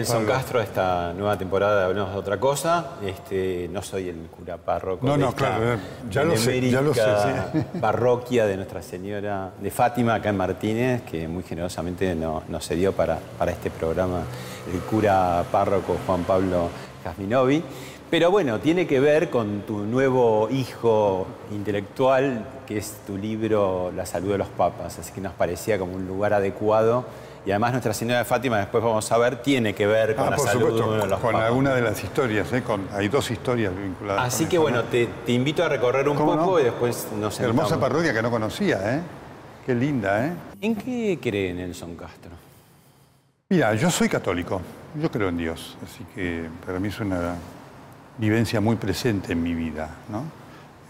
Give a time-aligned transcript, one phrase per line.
[0.00, 0.32] Nelson Pablo.
[0.32, 2.92] Castro, esta nueva temporada de Hablemos de Otra Cosa.
[3.04, 5.78] Este, no soy el cura párroco No, de no, claro,
[6.10, 7.60] ya lo sé, ya lo sé, sí.
[7.80, 12.92] parroquia de Nuestra Señora de Fátima, acá en Martínez, que muy generosamente no- nos cedió
[12.92, 14.22] para, para este programa
[14.72, 16.68] el cura párroco Juan Pablo
[17.04, 17.62] Jasminovi.
[18.10, 24.04] Pero bueno, tiene que ver con tu nuevo hijo intelectual, que es tu libro La
[24.04, 24.98] Salud de los Papas.
[24.98, 27.04] Así que nos parecía como un lugar adecuado.
[27.46, 30.30] Y además Nuestra Señora de Fátima, después vamos a ver, tiene que ver con Ah,
[30.30, 31.46] la por salud de supuesto, uno de los con papas.
[31.46, 32.62] alguna de las historias, ¿eh?
[32.62, 34.26] Con- hay dos historias vinculadas.
[34.26, 34.84] Así con que eso, bueno, ¿no?
[34.84, 36.60] te, te invito a recorrer un ¿Cómo poco no?
[36.60, 37.40] y después nos sentamos.
[37.64, 39.00] Hermosa parroquia que no conocía, ¿eh?
[39.64, 40.32] Qué linda, ¿eh?
[40.60, 42.30] ¿En qué cree Nelson Castro?
[43.48, 44.60] Mira, yo soy católico,
[45.00, 47.34] yo creo en Dios, así que para mí es una
[48.18, 50.24] vivencia muy presente en mi vida, ¿no?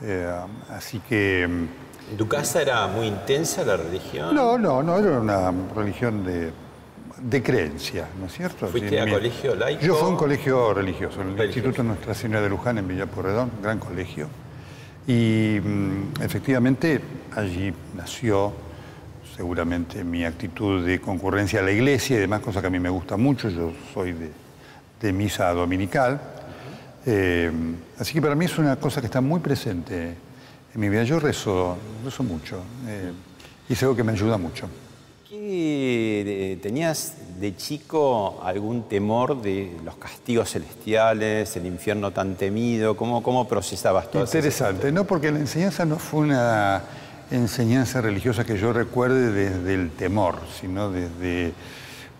[0.02, 0.28] Eh,
[0.70, 1.48] así que...
[2.10, 4.34] ¿En tu casa era muy intensa la religión?
[4.34, 6.50] No, no, no, era una religión de,
[7.22, 8.66] de creencia, ¿no es cierto?
[8.66, 9.80] ¿Fuiste Sí, a mi- colegio laico?
[9.82, 11.46] Yo fui a un colegio religioso, el Religioso.
[11.58, 14.28] Instituto Nuestra Señora de Luján en Villa Pueyrredón, gran colegio.
[15.06, 17.00] Y mm, efectivamente
[17.36, 18.52] allí nació
[19.36, 22.90] seguramente mi actitud de concurrencia a la iglesia y demás, cosa que a mí me
[22.90, 23.48] gusta mucho.
[23.48, 24.30] Yo soy de,
[25.00, 26.20] de misa dominical.
[27.06, 27.50] Eh,
[27.98, 30.14] así que para mí es una cosa que está muy presente
[30.74, 31.04] en mi vida.
[31.04, 33.12] Yo rezo, rezo mucho eh,
[33.68, 34.68] y es algo que me ayuda mucho.
[35.28, 42.96] ¿Qué, eh, ¿Tenías de chico algún temor de los castigos celestiales, el infierno tan temido?
[42.96, 44.36] ¿Cómo, cómo procesabas todo eso?
[44.36, 45.04] Interesante, ¿no?
[45.04, 46.82] Porque la enseñanza no fue una
[47.30, 51.52] enseñanza religiosa que yo recuerde desde el temor, sino desde,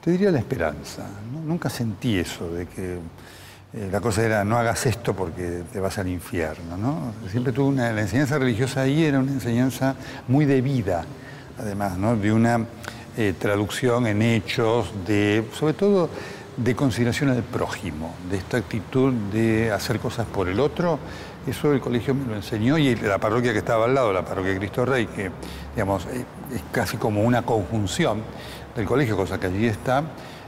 [0.01, 1.09] te diría, la esperanza.
[1.33, 1.41] ¿no?
[1.41, 2.99] Nunca sentí eso de que
[3.73, 7.13] eh, la cosa era no hagas esto porque te vas al infierno, ¿no?
[7.31, 9.95] Siempre tuve una, la enseñanza religiosa ahí era una enseñanza
[10.27, 11.05] muy de vida,
[11.59, 12.17] además, ¿no?
[12.17, 12.67] De una
[13.17, 16.11] eh, traducción en hechos, de, sobre todo
[16.57, 20.99] de consideración al prójimo, de esta actitud de hacer cosas por el otro.
[21.47, 24.53] Eso el colegio me lo enseñó y la parroquia que estaba al lado, la parroquia
[24.53, 25.31] de Cristo Rey, que
[25.75, 28.23] digamos, eh, es casi como una conjunción
[28.75, 30.03] del colegio, cosa que allí está,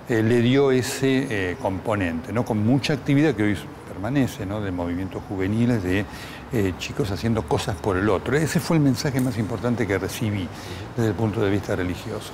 [0.09, 2.45] eh, le dio ese eh, componente, ¿no?
[2.45, 4.61] con mucha actividad que hoy permanece, ¿no?
[4.61, 6.05] de movimientos juveniles, de
[6.53, 8.37] eh, chicos haciendo cosas por el otro.
[8.37, 10.49] Ese fue el mensaje más importante que recibí
[10.97, 12.33] desde el punto de vista religioso.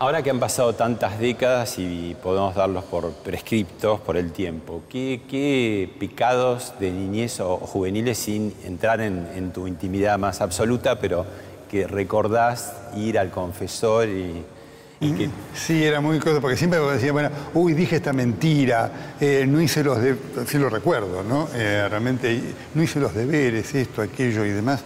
[0.00, 5.22] Ahora que han pasado tantas décadas y podemos darlos por prescriptos por el tiempo, ¿qué,
[5.28, 11.26] qué pecados de niñez o juveniles, sin entrar en, en tu intimidad más absoluta, pero
[11.70, 14.44] que recordás ir al confesor y,
[15.00, 19.44] y que Sí, era muy cosa, porque siempre decía, bueno, uy, dije esta mentira, eh,
[19.48, 21.48] no hice los deberes, sí lo recuerdo, ¿no?
[21.54, 22.40] Eh, realmente
[22.74, 24.82] no hice los deberes, esto, aquello y demás.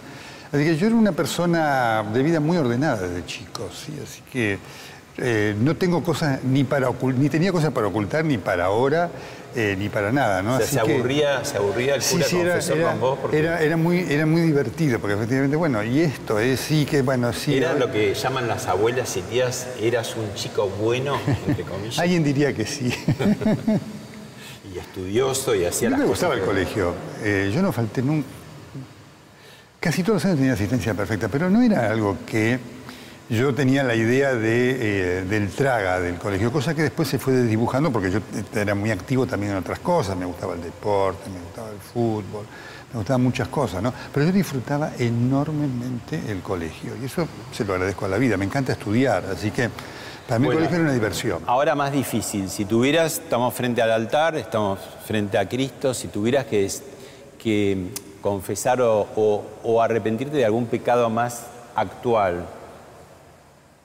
[0.51, 4.59] Así que yo era una persona de vida muy ordenada desde chico, sí, así que
[5.17, 9.09] eh, no tengo cosas ni para ocul- ni tenía cosas para ocultar, ni para ahora,
[9.55, 10.55] eh, ni para nada, ¿no?
[10.55, 13.19] o sea, Así se, que- aburría, se aburría el cura sí, era, era- con vos.
[13.21, 17.01] porque era- era muy, era muy divertido, porque efectivamente, bueno, y esto es, sí, que
[17.01, 17.55] bueno, sí.
[17.57, 22.23] era lo que llaman las abuelas y tías, eras un chico bueno, entre comillas, Alguien
[22.23, 22.91] diría que sí.
[24.73, 26.93] y estudioso y A hacía las me cosas gustaba el que- colegio.
[27.23, 28.27] Eh, yo no falté nunca.
[29.79, 32.57] Casi todos los años tenía asistencia perfecta, pero no era algo que
[33.29, 37.33] yo tenía la idea de, eh, del traga del colegio, cosa que después se fue
[37.33, 38.19] desdibujando porque yo
[38.53, 42.45] era muy activo también en otras cosas, me gustaba el deporte, me gustaba el fútbol,
[42.91, 43.93] me gustaban muchas cosas, ¿no?
[44.13, 48.45] Pero yo disfrutaba enormemente el colegio y eso se lo agradezco a la vida, me
[48.45, 49.69] encanta estudiar, así que
[50.27, 51.43] para mí el colegio era una diversión.
[51.47, 56.45] Ahora más difícil, si tuvieras, estamos frente al altar, estamos frente a Cristo, si tuvieras
[56.45, 56.69] que,
[57.39, 57.87] que
[58.21, 59.07] confesar o,
[59.63, 62.45] o arrepentirte de algún pecado más actual,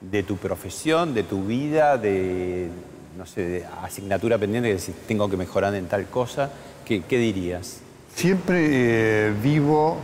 [0.01, 2.69] de tu profesión, de tu vida, de,
[3.17, 6.51] no sé, de asignatura pendiente, que si tengo que mejorar en tal cosa,
[6.85, 7.79] ¿qué, dirías?
[8.15, 9.97] Siempre eh, vivo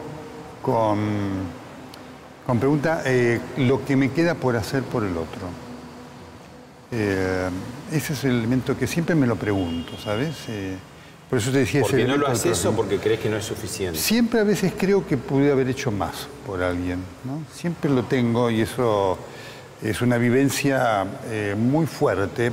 [0.62, 1.00] con,
[2.45, 5.47] con pregunta, eh, lo que me queda por hacer por el otro.
[6.92, 7.50] Eh,
[7.92, 10.36] ese es el elemento que siempre me lo pregunto, ¿sabes?
[11.30, 11.81] por eso te decía...
[11.81, 13.97] ¿Porque no lo haces o porque crees que no es suficiente?
[13.97, 17.42] Siempre a veces creo que pude haber hecho más por alguien, ¿no?
[17.51, 19.18] Siempre lo tengo y eso
[19.89, 22.51] es una vivencia eh, muy fuerte.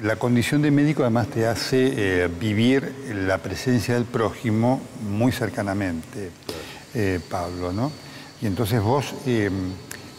[0.00, 1.92] La condición de médico además te hace
[2.24, 2.92] eh, vivir
[3.26, 6.30] la presencia del prójimo muy cercanamente,
[6.94, 7.92] eh, Pablo, ¿no?
[8.40, 9.14] Y entonces vos,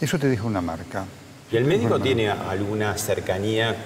[0.00, 1.04] eso te deja una marca.
[1.50, 3.76] ¿Y el médico tiene alguna cercanía?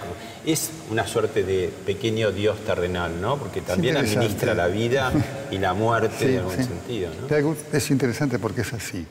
[0.47, 3.37] Es una suerte de pequeño Dios terrenal, ¿no?
[3.37, 5.13] Porque también administra la vida
[5.51, 7.57] y la muerte en algún sentido, ¿no?
[7.73, 9.07] Es interesante porque es así.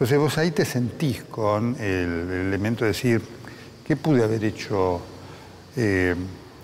[0.00, 3.20] Entonces vos ahí te sentís con el, elemento de decir,
[3.86, 4.98] ¿qué pude haber hecho?
[5.76, 6.14] Eh,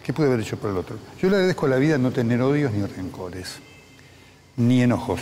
[0.02, 0.96] ¿Qué pude haber hecho por el otro?
[1.20, 3.56] Yo le agradezco a la vida no tener odios ni rencores,
[4.56, 5.20] ni enojos.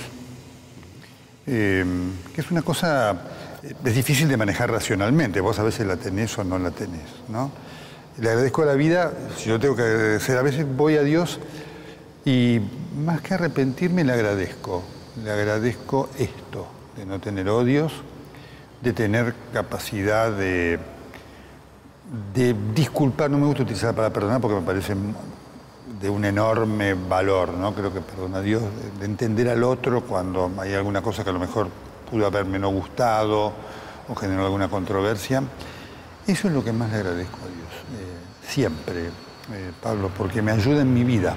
[1.49, 1.85] Eh,
[2.33, 3.21] que es una cosa,
[3.85, 7.51] es difícil de manejar racionalmente, vos a veces la tenés o no la tenés, ¿no?
[8.19, 11.41] Le agradezco a la vida, si yo tengo que agradecer, a veces voy a Dios
[12.25, 12.61] y
[13.05, 14.85] más que arrepentirme le agradezco,
[15.25, 17.93] le agradezco esto, de no tener odios,
[18.83, 20.79] de tener capacidad de,
[22.35, 24.95] de disculpar, no me gusta utilizar la palabra perdonar porque me parece
[26.01, 27.75] de un enorme valor, ¿no?
[27.75, 28.63] Creo que perdona a Dios,
[28.99, 31.69] de entender al otro cuando hay alguna cosa que a lo mejor
[32.11, 33.53] pudo haberme no gustado
[34.09, 35.43] o generó alguna controversia.
[36.27, 40.53] Eso es lo que más le agradezco a Dios, eh, siempre, eh, Pablo, porque me
[40.53, 41.35] ayuda en mi vida,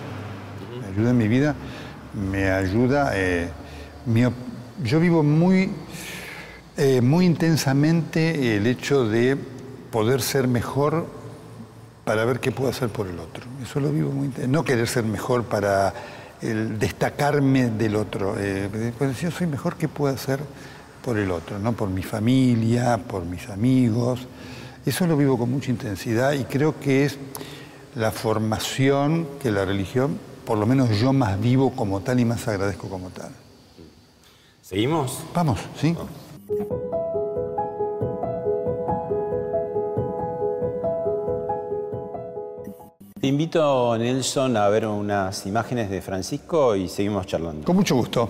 [0.82, 1.56] me ayuda en mi vida,
[2.14, 3.50] me ayuda, eh,
[4.06, 4.24] mi,
[4.84, 5.70] yo vivo muy,
[6.78, 9.38] eh, muy intensamente el hecho de
[9.92, 11.08] poder ser mejor
[12.04, 13.46] para ver qué puedo hacer por el otro.
[13.62, 15.94] Eso lo vivo muy No querer ser mejor para
[16.42, 18.36] destacarme del otro.
[18.38, 20.40] Eh, pues yo soy mejor, ¿qué puedo hacer
[21.04, 21.60] por el otro?
[21.60, 21.74] ¿no?
[21.74, 24.28] Por mi familia, por mis amigos.
[24.86, 27.18] Eso lo vivo con mucha intensidad y creo que es
[27.96, 32.48] la formación que la religión, por lo menos yo más vivo como tal y más
[32.48, 33.32] agradezco como tal.
[34.68, 35.24] ¿Seguimos?
[35.34, 35.96] Vamos, sí.
[43.22, 47.64] Te invito, Nelson, a ver unas imágenes de Francisco y seguimos charlando.
[47.64, 48.28] Con mucho gusto.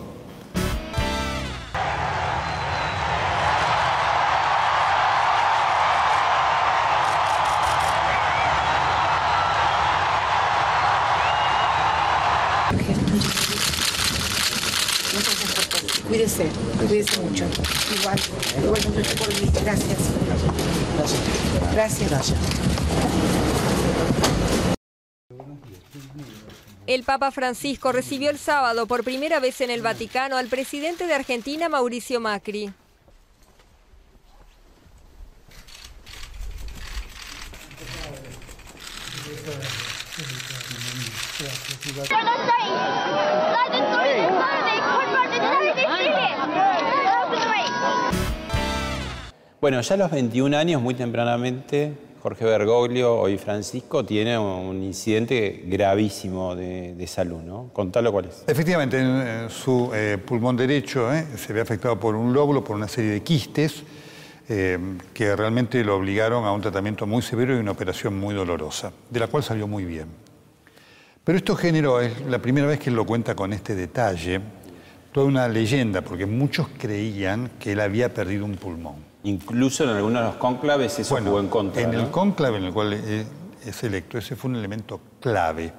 [16.37, 16.51] Cuídese,
[16.87, 17.45] cuídese mucho.
[17.99, 18.19] Igual,
[18.63, 19.49] igual mucho por mí.
[19.63, 19.97] Gracias.
[21.73, 22.09] Gracias.
[22.09, 22.37] Gracias.
[26.85, 31.15] El Papa Francisco recibió el sábado por primera vez en el Vaticano al presidente de
[31.15, 32.71] Argentina, Mauricio Macri.
[49.61, 51.93] Bueno, ya a los 21 años, muy tempranamente,
[52.23, 57.69] Jorge Bergoglio, hoy Francisco, tiene un incidente gravísimo de, salud, ¿no?
[57.73, 58.43] Contalo cuál es.
[58.47, 62.87] Efectivamente, en su eh, pulmón derecho eh, se ve afectado por un lóbulo, por una
[62.87, 63.83] serie de quistes,
[64.49, 64.79] eh,
[65.13, 69.19] que realmente lo obligaron a un tratamiento muy severo y una operación muy dolorosa, de
[69.19, 70.07] la cual salió muy bien.
[71.23, 74.39] Pero esto generó, es la primera vez que él lo cuenta con este detalle,
[75.11, 78.95] toda una leyenda, porque muchos creían que él había perdido un pulmón.
[79.23, 81.81] Incluso en algunos de los cónclaves eso bueno, en contra.
[81.81, 85.73] En el cónclave en el cual es electo, ese fue un elemento clave.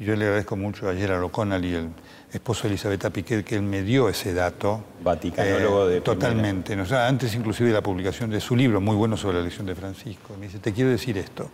[0.00, 1.88] Y yo le agradezco mucho ayer a O'Connell y el
[2.32, 4.82] esposo de Elisabetta Piquet que él me dio ese dato.
[5.02, 6.74] Vaticanólogo de Totalmente.
[6.74, 10.34] antes inclusive de la publicación de su libro, muy bueno sobre la elección de Francisco.
[10.38, 11.48] Me dice, te quiero decir esto.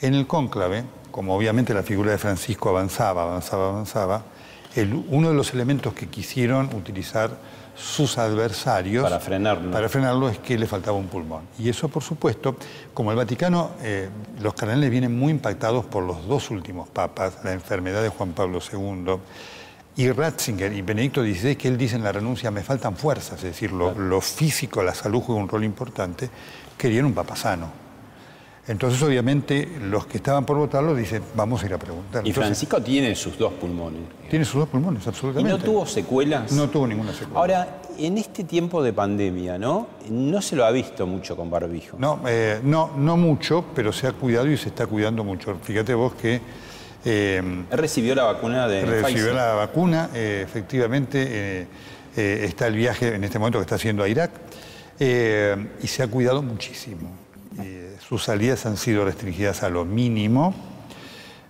[0.00, 4.22] En el cónclave, como obviamente la figura de Francisco avanzaba, avanzaba, avanzaba,
[5.08, 7.30] uno de los elementos que quisieron utilizar
[7.74, 9.02] sus adversarios.
[9.02, 9.70] Para frenarlo.
[9.70, 11.42] Para frenarlo es que le faltaba un pulmón.
[11.58, 12.56] Y eso, por supuesto,
[12.92, 14.08] como el Vaticano, eh,
[14.40, 18.60] los cardenales vienen muy impactados por los dos últimos papas, la enfermedad de Juan Pablo
[18.60, 19.18] II
[19.96, 23.44] y Ratzinger y Benedicto XVI, que él dice en la renuncia, me faltan fuerzas, es
[23.44, 26.28] decir, lo, lo físico, la salud juega un rol importante,
[26.76, 27.86] querían un papa sano.
[28.68, 32.26] Entonces, obviamente, los que estaban por votarlo dicen, vamos a ir a preguntar.
[32.26, 34.02] Y Francisco tiene sus dos pulmones.
[34.28, 35.54] Tiene sus dos pulmones, absolutamente.
[35.54, 36.50] ¿Y no tuvo secuelas?
[36.50, 37.38] No tuvo ninguna secuela.
[37.38, 39.86] Ahora, en este tiempo de pandemia, ¿no?
[40.10, 41.96] No se lo ha visto mucho con barbijo.
[42.00, 45.56] No, eh, no, no mucho, pero se ha cuidado y se está cuidando mucho.
[45.62, 46.40] Fíjate vos que...
[47.06, 47.38] Eh,
[47.70, 51.68] Él recibió la vacuna de Recibió la vacuna, eh, efectivamente,
[52.14, 54.32] está el viaje en este momento que está haciendo a Irak,
[54.98, 57.26] y se ha cuidado muchísimo
[58.08, 60.54] sus salidas han sido restringidas a lo mínimo.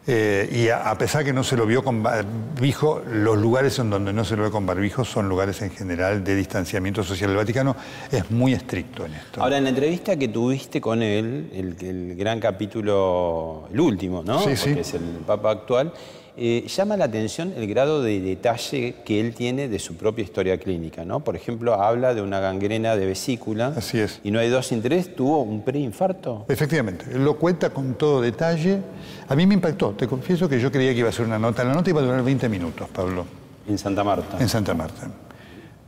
[0.09, 4.13] Eh, y a, pesar que no se lo vio con barbijo, los lugares en donde
[4.13, 7.31] no se lo ve con barbijo son lugares en general de distanciamiento social.
[7.31, 7.75] El Vaticano
[8.13, 9.43] es muy estricto en esto.
[9.43, 14.41] Ahora, en la entrevista que tuviste con él, el, gran capítulo, el último, ¿no?
[14.41, 14.77] Sí, sí.
[14.79, 15.93] es el Papa actual,
[16.39, 20.59] eh, llama la atención el grado de detalle que él tiene de su propia historia
[20.59, 21.05] clínica.
[21.05, 21.21] ¿no?
[21.21, 23.73] Por ejemplo, habla de una gangrena de vesícula.
[23.75, 24.21] Así es.
[24.23, 26.45] Y no hay dos interés, tuvo un preinfarto.
[26.49, 28.81] Efectivamente, él lo cuenta con todo detalle.
[29.29, 31.65] A mí me impactó, te confieso que yo creía que iba a ser una nota.
[31.65, 33.25] La nota iba a durar 20 minutos, Pablo.
[33.67, 34.37] En Santa Marta.
[34.39, 35.11] En Santa Marta.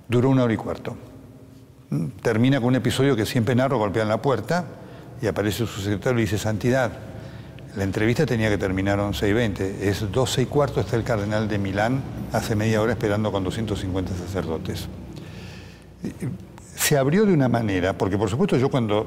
[0.08, 0.96] Duró una hora y cuarto.
[2.22, 4.64] Termina con un episodio que siempre narro, golpean la puerta
[5.20, 6.92] y aparece su secretario y dice, Santidad,
[7.76, 9.88] la entrevista tenía que terminar 11 y 20.
[9.88, 14.12] Es 12 y cuarto, está el cardenal de Milán hace media hora esperando con 250
[14.14, 14.88] sacerdotes.
[16.74, 19.06] Se abrió de una manera, porque por supuesto yo cuando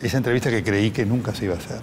[0.00, 1.80] esa entrevista que creí que nunca se iba a hacer,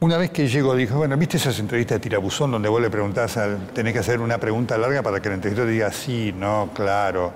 [0.00, 3.36] una vez que llegó dijo, bueno, ¿viste esas entrevistas de tirabuzón donde vos le preguntás,
[3.74, 7.32] tenés que hacer una pregunta larga para que el entrevistador diga sí, no, claro?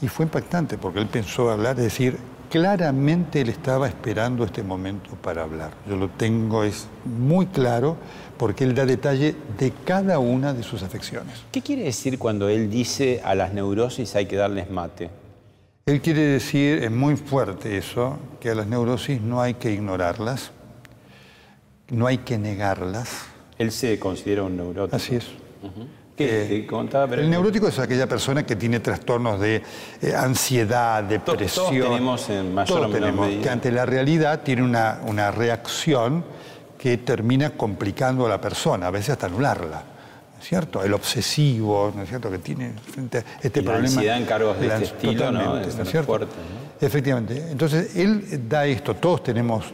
[0.00, 2.18] Y fue impactante porque él pensó hablar, decir,
[2.52, 5.70] claramente él estaba esperando este momento para hablar.
[5.88, 7.96] Yo lo tengo, es muy claro,
[8.36, 11.44] porque él da detalle de cada una de sus afecciones.
[11.50, 15.08] ¿Qué quiere decir cuando él dice a las neurosis hay que darles mate?
[15.86, 20.50] Él quiere decir, es muy fuerte eso, que a las neurosis no hay que ignorarlas,
[21.88, 23.28] no hay que negarlas.
[23.56, 24.94] Él se considera un neurótico.
[24.94, 25.24] Así es.
[26.24, 26.66] Eh,
[27.12, 29.62] el neurótico es aquella persona que tiene trastornos de
[30.00, 31.66] eh, ansiedad, depresión.
[31.66, 36.24] Todos tenemos en mayor o menor Que ante la realidad tiene una, una reacción
[36.78, 39.84] que termina complicando a la persona, a veces hasta anularla.
[40.34, 40.82] ¿no es cierto?
[40.82, 42.30] El obsesivo, ¿no es cierto?
[42.30, 42.72] Que tiene
[43.40, 43.72] este y problema.
[43.72, 45.58] La ansiedad en cargos de este estilo, ¿no?
[45.58, 46.26] Es, Fuerte,
[46.80, 47.46] Efectivamente.
[47.50, 48.96] Entonces, él da esto.
[48.96, 49.66] Todos tenemos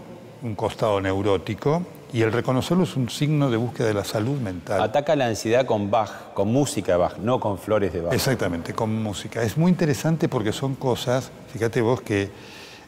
[0.43, 4.81] un costado neurótico y el reconocerlo es un signo de búsqueda de la salud mental.
[4.83, 8.13] Ataca la ansiedad con Bach, con música de Bach, no con flores de Bach.
[8.13, 9.43] Exactamente, con música.
[9.43, 12.31] Es muy interesante porque son cosas, fíjate vos que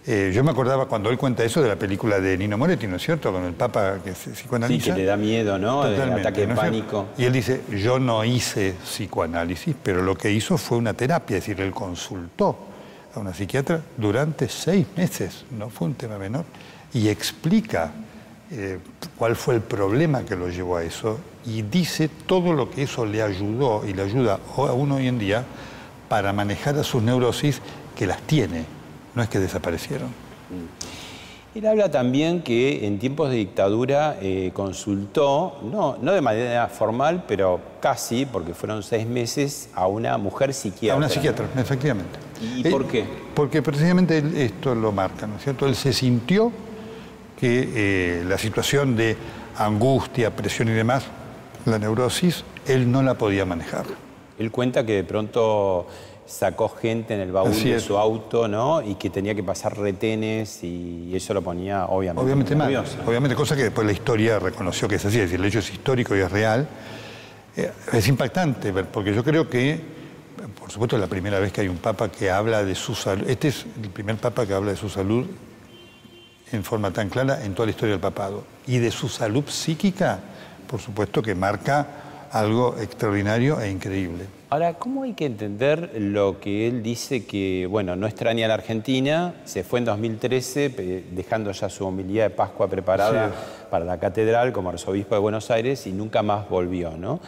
[0.06, 2.96] eh, yo me acordaba cuando él cuenta eso de la película de Nino Moretti, ¿no
[2.96, 3.30] es cierto?
[3.32, 4.84] Con el Papa que se psicoanaliza.
[4.86, 5.86] Sí, que le da miedo, ¿no?
[5.86, 7.08] el ataque de pánico.
[7.18, 11.46] Y él dice, yo no hice psicoanálisis, pero lo que hizo fue una terapia, es
[11.46, 12.56] decir, él consultó
[13.14, 16.44] a una psiquiatra durante seis meses, no fue un tema menor,
[16.94, 17.92] y explica
[18.52, 18.78] eh,
[19.16, 23.06] cuál fue el problema que lo llevó a eso y dice todo lo que eso
[23.06, 25.44] le ayudó y le ayuda a uno hoy en día
[26.08, 27.60] para manejar a sus neurosis
[27.94, 28.64] que las tiene,
[29.14, 30.08] no es que desaparecieron.
[30.08, 31.58] Mm.
[31.58, 37.24] Él habla también que en tiempos de dictadura eh, consultó, no, no de manera formal,
[37.26, 40.94] pero casi, porque fueron seis meses, a una mujer psiquiatra.
[40.94, 42.18] A una psiquiatra, efectivamente.
[42.40, 43.04] ¿Y por qué?
[43.34, 45.66] Porque precisamente esto lo marca, ¿no es cierto?
[45.66, 46.52] Él se sintió
[47.40, 49.16] que eh, la situación de
[49.56, 51.04] angustia, presión y demás,
[51.64, 53.86] la neurosis, él no la podía manejar.
[54.38, 55.86] Él cuenta que de pronto
[56.26, 58.82] sacó gente en el baúl de su auto, ¿no?
[58.82, 63.56] Y que tenía que pasar retenes y eso lo ponía obviamente Obviamente mal, obviamente, cosa
[63.56, 66.20] que después la historia reconoció que es así, es decir, el hecho es histórico y
[66.20, 66.68] es real.
[67.56, 69.80] Eh, es impactante, porque yo creo que,
[70.58, 73.28] por supuesto, es la primera vez que hay un papa que habla de su salud.
[73.28, 75.26] Este es el primer papa que habla de su salud
[76.52, 78.44] en forma tan clara en toda la historia del papado.
[78.66, 80.18] Y de su salud psíquica,
[80.66, 81.86] por supuesto que marca
[82.30, 84.24] algo extraordinario e increíble.
[84.50, 88.54] Ahora, ¿cómo hay que entender lo que él dice que, bueno, no extraña a la
[88.54, 93.32] Argentina, se fue en 2013 dejando ya su homilía de Pascua preparada
[93.70, 97.20] para la catedral como arzobispo de Buenos Aires y nunca más volvió, ¿no?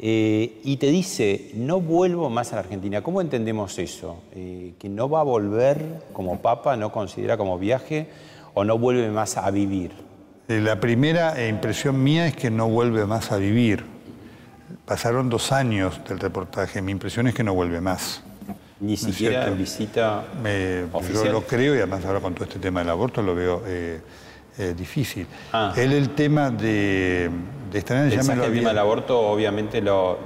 [0.00, 3.02] Eh, y te dice, no vuelvo más a la Argentina.
[3.02, 4.18] ¿Cómo entendemos eso?
[4.34, 8.08] Eh, ¿Que no va a volver como papa, no considera como viaje?
[8.54, 9.92] O no vuelve más a vivir?
[10.48, 13.84] Eh, la primera impresión mía es que no vuelve más a vivir.
[14.86, 18.22] Pasaron dos años del reportaje, mi impresión es que no vuelve más.
[18.80, 20.24] Ni siquiera en visita
[20.92, 21.26] oficial.
[21.26, 24.00] yo lo creo y además ahora con todo este tema del aborto lo veo eh,
[24.58, 25.26] eh, difícil.
[25.52, 25.72] Ah.
[25.76, 27.30] Él el tema de,
[27.72, 30.18] de extrañar ya me lo el tema del aborto, obviamente, lo,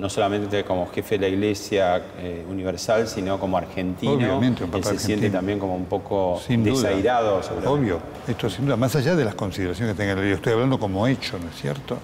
[0.00, 4.12] no solamente como jefe de la Iglesia eh, universal, sino como argentino.
[4.12, 7.42] Obviamente, un él papá se siente también como un poco Sin desairado.
[7.42, 7.92] seguramente.
[7.94, 10.78] Obvio, esto sin duda, más allá de las consideraciones que tenga el yo estoy hablando
[10.78, 11.98] como hecho, ¿no es cierto?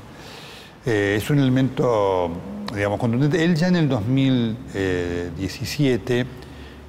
[0.85, 2.31] Eh, es un elemento,
[2.75, 3.43] digamos, contundente.
[3.43, 6.27] Él ya en el 2017,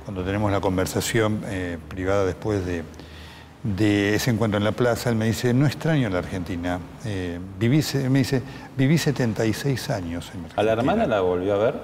[0.06, 2.84] cuando tenemos la conversación eh, privada después de,
[3.64, 6.80] de ese encuentro en la plaza, él me dice, no extraño la Argentina.
[7.06, 8.42] Eh, viví, se- me dice,
[8.78, 10.54] viví 76 años en Argentina.
[10.56, 11.76] ¿A la hermana la volvió a ver?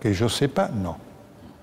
[0.00, 0.96] Que yo sepa, no.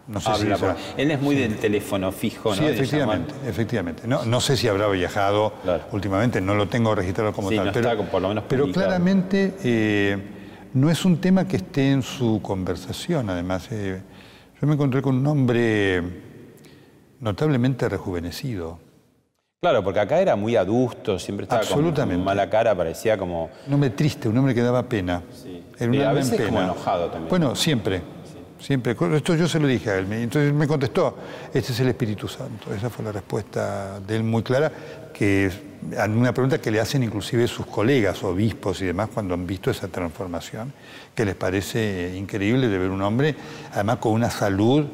[0.08, 2.68] No sé Habla si por- Él es muy del teléfono fijo, Sí, ¿no?
[2.68, 4.08] De efectivamente, efectivamente.
[4.08, 5.84] No, no sé si habrá viajado Claro.
[5.92, 7.68] últimamente, no lo tengo registrado como Sí, tal.
[7.68, 10.18] no pero, está por lo menos pero claramente eh,
[10.74, 13.68] no es un tema que esté en su conversación, además.
[13.72, 14.02] eh,
[14.60, 16.02] yo me encontré con un hombre
[17.20, 18.80] notablemente rejuvenecido.
[19.62, 22.16] Claro, porque acá era muy adusto, siempre estaba con- Absolutamente.
[22.16, 23.50] con mala cara, parecía como...
[23.68, 25.22] Un hombre triste, un hombre que daba pena.
[25.34, 25.62] Sí.
[25.78, 27.28] Era un Y a como enojado también.
[27.28, 28.02] Bueno, siempre.
[28.58, 28.96] Siempre.
[29.18, 30.10] Esto yo se lo dije a él.
[30.14, 31.18] Entonces me contestó,
[31.54, 32.74] este es el Espíritu Santo.
[32.74, 34.72] Esa fue la respuesta de él muy clara,
[35.14, 35.60] que es
[36.08, 39.90] una pregunta que le hacen inclusive sus colegas, obispos y demás, cuando han visto esa
[39.90, 40.72] transformación,
[41.14, 43.36] que les parece increíble de ver un hombre,
[43.74, 44.86] además con una salud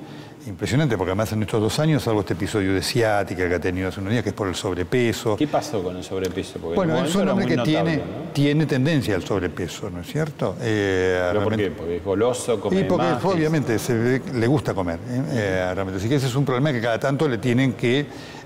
[0.48, 3.90] impresionante, porque además en estos dos años, salvo este episodio de ciática que ha tenido
[3.90, 6.60] hace unos días, que es por el sobrepeso, ¿Qué pasó con el sobrepeso?
[6.60, 8.32] Porque bueno, es un hombre que notable, tiene, ¿no?
[8.34, 10.56] tiene tendencia al sobrepeso, ¿no es cierto?
[10.62, 11.72] Eh, ¿Pero por qué?
[11.72, 15.22] Porque es goloso, come Y porque más, obviamente se ve- le gusta comer, ¿eh?
[15.32, 16.00] Eh, realmente.
[16.00, 18.06] Así que ese es un problema que cada tanto le tienen que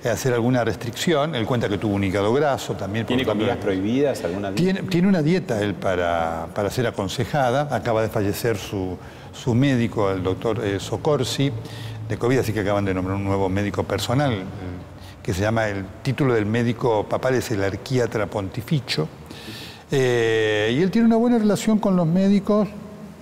[0.09, 1.35] hacer alguna restricción.
[1.35, 3.05] Él cuenta que tuvo un hígado graso también.
[3.05, 4.23] ¿Tiene comidas prohibidas?
[4.23, 7.67] ¿Alguna tiene, tiene una dieta él para, para ser aconsejada.
[7.75, 8.97] Acaba de fallecer su,
[9.33, 11.51] su médico, el doctor eh, Socorsi,
[12.09, 14.43] de COVID, así que acaban de nombrar un nuevo médico personal, eh,
[15.21, 19.07] que se llama, el título del médico papal es el arquiatra pontificio.
[19.91, 22.67] Eh, y él tiene una buena relación con los médicos.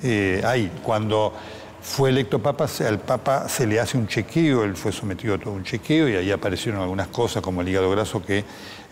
[0.03, 1.33] eh, ahí, cuando
[1.81, 5.53] fue electo papa, al papa se le hace un chequeo, él fue sometido a todo
[5.53, 8.43] un chequeo y ahí aparecieron algunas cosas como el hígado graso que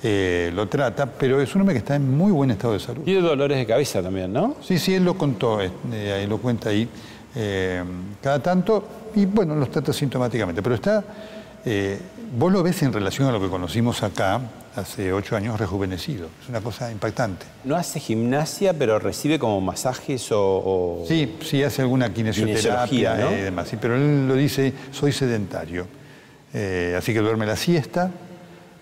[0.02, 3.04] eh, lo trata, pero es un hombre que está en muy buen estado de salud.
[3.04, 4.56] Tiene dolores de cabeza también, ¿no?
[4.62, 6.88] Sí, sí, él lo contó, ahí lo cuenta ahí,
[7.36, 7.84] eh,
[8.22, 11.04] cada tanto, y bueno, los trata sintomáticamente, pero está,
[11.66, 12.00] eh,
[12.38, 14.40] vos lo ves en relación a lo que conocimos acá
[14.76, 17.46] hace ocho años, rejuvenecido, es una cosa impactante.
[17.64, 20.42] No hace gimnasia, pero recibe como masajes o...
[20.42, 23.32] o- Sí, sí hace alguna kinesioterapia ¿no?
[23.32, 25.88] y demás, sí, pero él lo dice, soy sedentario,
[26.58, 28.10] Eh, así que duerme la siesta.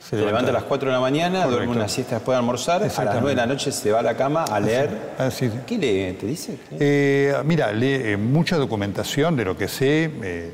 [0.10, 1.56] Se levanta a las 4 de la mañana, Correcto.
[1.58, 3.22] duerme una siesta después de almorzar, a las Exactamente.
[3.22, 5.14] 9 de la noche se va a la cama a leer.
[5.18, 5.60] Así- así.
[5.66, 6.18] ¿Qué lee?
[6.20, 6.58] ¿Te dice?
[6.80, 10.12] Eh, mira, lee eh, mucha documentación de lo que sé.
[10.22, 10.52] eh,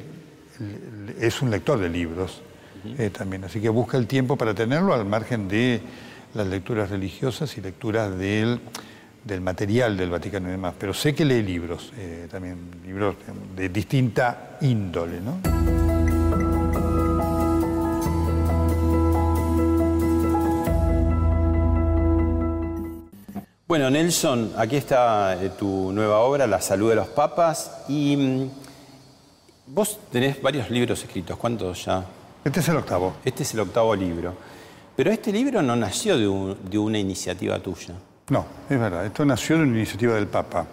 [1.19, 2.41] es un lector de libros
[2.97, 5.81] eh, también, así que busca el tiempo para tenerlo al margen de
[6.33, 8.59] las lecturas religiosas y lecturas del,
[9.23, 10.73] del material del Vaticano y demás.
[10.77, 11.91] Pero sé que lee libros,
[12.29, 13.15] también libros
[13.55, 15.88] de distinta índole, ¿no?
[23.69, 28.49] Bueno, Nelson, aquí está eh, tu nueva obra, La salud de los papas, y mm,
[29.67, 32.03] vos tenés varios libros escritos, ¿cuántos ya?
[32.43, 33.17] Este es el octavo.
[33.23, 34.33] Este es el octavo libro.
[34.95, 37.93] Pero este libro no nació de, un- de una iniciativa tuya.
[38.29, 39.05] No, es verdad.
[39.05, 40.65] Esto nació de una iniciativa del Papa.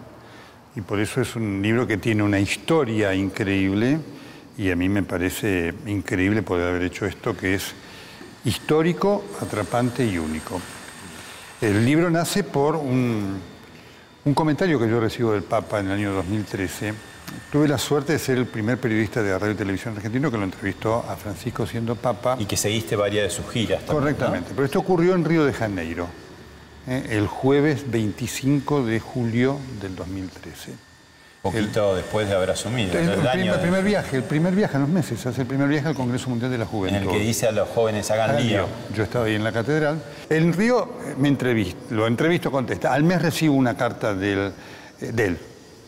[0.75, 3.99] Y por eso es un libro que tiene una historia increíble.
[4.57, 7.73] Y a mí me parece increíble poder haber hecho esto, que es
[8.43, 10.59] histórico, atrapante y único.
[11.59, 13.39] El libro nace por un,
[14.25, 16.93] un comentario que yo recibo del Papa en el año 2013.
[17.51, 20.43] Tuve la suerte de ser el primer periodista de radio y televisión argentino que lo
[20.43, 22.37] entrevistó a Francisco siendo Papa.
[22.39, 23.79] Y que seguiste varias de sus giras.
[23.79, 23.99] también, ¿no?
[24.01, 26.07] Correctamente, pero esto ocurrió en Río de Janeiro,
[26.87, 27.07] ¿eh?
[27.09, 30.73] el jueves 25 de julio del 2013.
[31.51, 32.91] Poquito después de haber asumido.
[32.97, 33.19] El, el el
[33.59, 36.29] primer, de- viaje, el primer viaje en los meses, hace el primer viaje al Congreso
[36.29, 37.01] Mundial de la en Juventud.
[37.01, 38.65] el que dice a los jóvenes hagan Ah, lío.
[38.95, 40.01] Yo estaba ahí en la catedral.
[40.29, 42.93] En Río eh, me entrevisto, lo entrevisto, contesta.
[42.93, 44.51] Al mes recibo una carta del,
[45.01, 45.37] eh, de él,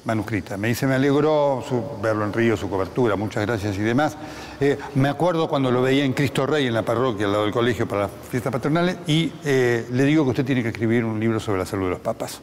[0.06, 0.56] manuscrita.
[0.58, 4.16] Me dice, me alegró su- verlo en Río, su cobertura, muchas gracias y demás.
[4.60, 7.54] Eh, me acuerdo cuando lo veía en Cristo Rey, en la parroquia, al lado del
[7.54, 11.20] colegio para las fiestas patronales, y eh, le digo que usted tiene que escribir un
[11.20, 12.42] libro sobre la salud de los papas.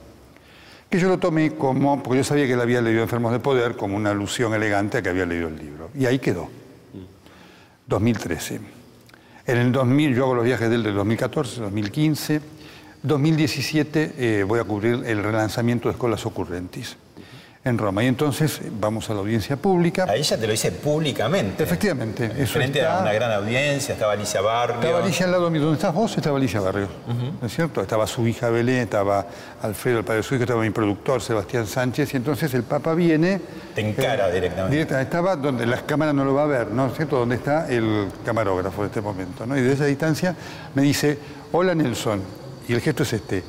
[0.91, 3.77] Que yo lo tomé como, porque yo sabía que él había leído Enfermos de Poder,
[3.77, 5.91] como una alusión elegante a que había leído el libro.
[5.95, 6.49] Y ahí quedó.
[7.87, 8.61] 2013.
[9.47, 12.41] En el 2000, yo hago los viajes del 2014, 2015.
[13.03, 16.97] 2017 eh, voy a cubrir el relanzamiento de Escolas Ocurrentis.
[17.67, 18.05] En Roma.
[18.05, 20.05] Y entonces vamos a la audiencia pública.
[20.09, 21.65] A ella te lo dice públicamente.
[21.65, 22.31] Efectivamente.
[22.39, 24.77] Eso Frente está- a una gran audiencia, estaba Alicia Barrio.
[24.81, 25.63] Estaba Alicia al lado mío.
[25.63, 26.17] ¿Dónde estás vos?
[26.17, 26.89] Estaba Alicia Barrios.
[27.41, 27.81] ¿No es cierto?
[27.83, 29.27] Estaba su hija Belén, estaba
[29.63, 32.15] Alfredo, el padre de su hijo, estaba mi productor, Sebastián Sánchez.
[32.15, 33.41] Y entonces el Papa viene.
[33.75, 34.73] Te encara directamente.
[34.77, 37.19] directa- estaba donde las cámaras no lo va a ver, ¿no es cierto?
[37.19, 39.45] Donde está el camarógrafo en este momento.
[39.45, 39.57] ¿no?
[39.57, 40.37] Y desde esa distancia
[40.75, 41.19] me dice:
[41.53, 42.23] Hola Nelson.
[42.69, 43.43] Y el gesto es este: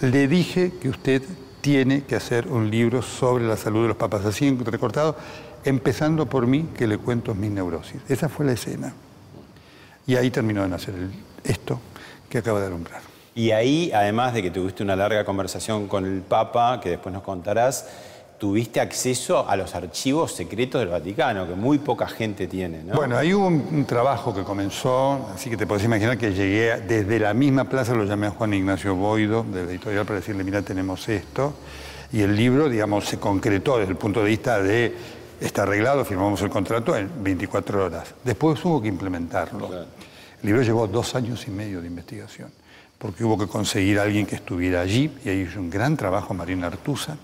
[0.00, 1.22] Le dije que usted
[1.64, 5.16] tiene que hacer un libro sobre la salud de los papas, así recortado,
[5.64, 8.02] empezando por mí, que le cuento mis neurosis.
[8.06, 8.92] Esa fue la escena.
[10.06, 10.92] Y ahí terminó de nacer
[11.42, 11.80] esto
[12.28, 13.00] que acaba de alumbrar.
[13.34, 17.22] Y ahí, además de que tuviste una larga conversación con el Papa, que después nos
[17.22, 17.88] contarás,
[18.38, 22.94] tuviste acceso a los archivos secretos del Vaticano, que muy poca gente tiene, ¿no?
[22.94, 26.72] Bueno, ahí hubo un, un trabajo que comenzó, así que te podés imaginar que llegué
[26.72, 30.18] a- desde la misma plaza, lo llamé a Juan Ignacio Boido, de la editorial, para
[30.20, 31.54] decirle, mira, tenemos esto.
[32.12, 34.94] Y el libro, digamos, se concretó desde el punto de vista de,
[35.40, 38.14] está arreglado, firmamos el contrato en 24 horas.
[38.22, 39.68] Después hubo que implementarlo.
[39.72, 39.86] El
[40.46, 42.50] libro llevó dos años y medio de investigación,
[42.98, 46.34] porque hubo que conseguir a alguien que estuviera allí, y ahí hizo un gran trabajo
[46.34, 47.16] Marina Artusa,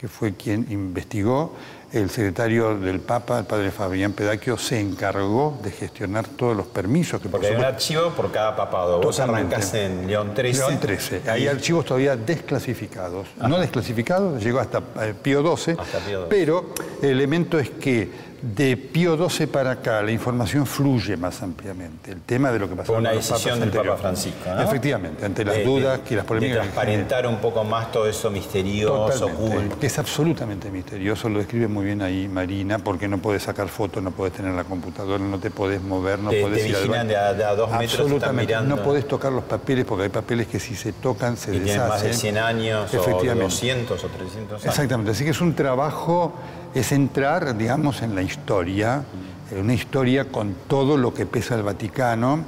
[0.00, 1.54] que fue quien investigó.
[1.90, 7.18] El secretario del Papa, el padre Fabián Pedacchio, se encargó de gestionar todos los permisos
[7.20, 9.00] que por Porque hay un archivo por cada papado.
[9.00, 10.58] Vos arrancás en León 13.
[10.58, 11.22] León 13.
[11.30, 13.26] Hay archivos todavía desclasificados.
[13.38, 15.76] No desclasificados, llegó hasta eh, Pío XII.
[15.78, 16.26] Hasta Pío XII.
[16.28, 22.12] Pero el elemento es que de Pío XII para acá la información fluye más ampliamente.
[22.12, 24.62] El tema de lo que pasó Fue una decisión del Papa Francisco, ¿no?
[24.62, 26.56] Efectivamente, ante las De- dudas de- y las polémicas.
[26.56, 29.78] De transparentar un poco más todo eso misterioso, oculto.
[29.80, 34.02] que es absolutamente misterioso, lo describe muy bien ahí Marina, porque no puedes sacar fotos,
[34.02, 36.82] no puedes tener la computadora, no te podés mover, no Te- podés te ir al
[36.82, 37.36] vigilan baño.
[37.36, 40.60] de a- dos metros, están Absolutamente, no podés tocar los papeles porque hay papeles que
[40.60, 41.88] si se tocan se Y deshacen.
[41.88, 43.42] más de 100 años, o Efectivamente.
[43.44, 44.64] 200 o 300 años.
[44.66, 46.34] Exactamente, así que es un trabajo,
[46.74, 49.04] es entrar, digamos, en la historia,
[49.50, 52.44] en una historia con todo lo que pesa el Vaticano,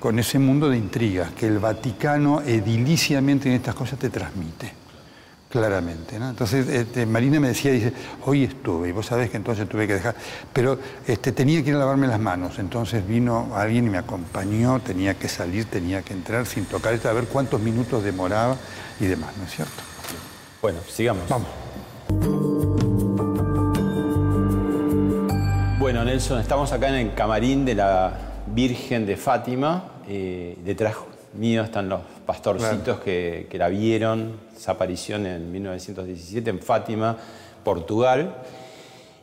[0.00, 4.72] con ese mundo de intrigas que el Vaticano ediliciamente en estas cosas te transmite.
[5.48, 6.28] Claramente, ¿no?
[6.28, 7.94] Entonces, este, Marina me decía, dice,
[8.26, 10.14] hoy estuve, y vos sabés que entonces tuve que dejar,
[10.52, 14.78] pero este, tenía que ir a lavarme las manos, entonces vino alguien y me acompañó,
[14.80, 18.56] tenía que salir, tenía que entrar sin tocar esto, a ver cuántos minutos demoraba
[19.00, 19.82] y demás, ¿no es cierto?
[20.60, 21.24] Bueno, sigamos.
[21.30, 22.87] Vamos.
[25.88, 28.12] Bueno, Nelson, estamos acá en el camarín de la
[28.48, 29.84] Virgen de Fátima.
[30.06, 30.96] eh, detrás
[31.32, 37.16] mío están los pastorcitos que, que la vieron, esa aparición en 1917 en Fátima,
[37.64, 38.34] Portugal.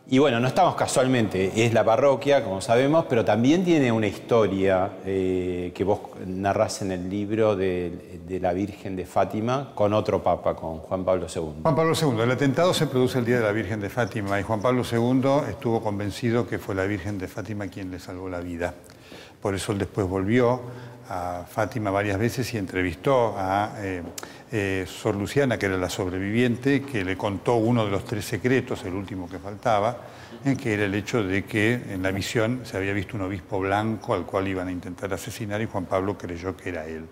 [0.08, 4.98] Y bueno, no estamos casualmente, es la parroquia, como sabemos, pero también tiene una historia
[5.04, 10.22] eh, que vos narrás en el libro de, de la Virgen de Fátima con otro
[10.22, 11.62] papa, con Juan Pablo II.
[11.64, 14.44] Juan Pablo II, el atentado se produce el día de la Virgen de Fátima y
[14.44, 18.42] Juan Pablo II estuvo convencido que fue la Virgen de Fátima quien le salvó la
[18.42, 18.76] vida.
[19.42, 20.62] Por eso él después volvió
[21.10, 24.02] a Fátima varias veces y entrevistó a eh,
[24.52, 28.84] eh, Sor Luciana, que era la sobreviviente, que le contó uno de los tres secretos,
[28.86, 29.98] el último que faltaba,
[30.44, 33.60] eh, que era el hecho de que en la visión se había visto un obispo
[33.60, 37.06] blanco al cual iban a intentar asesinar y Juan Pablo creyó que era él.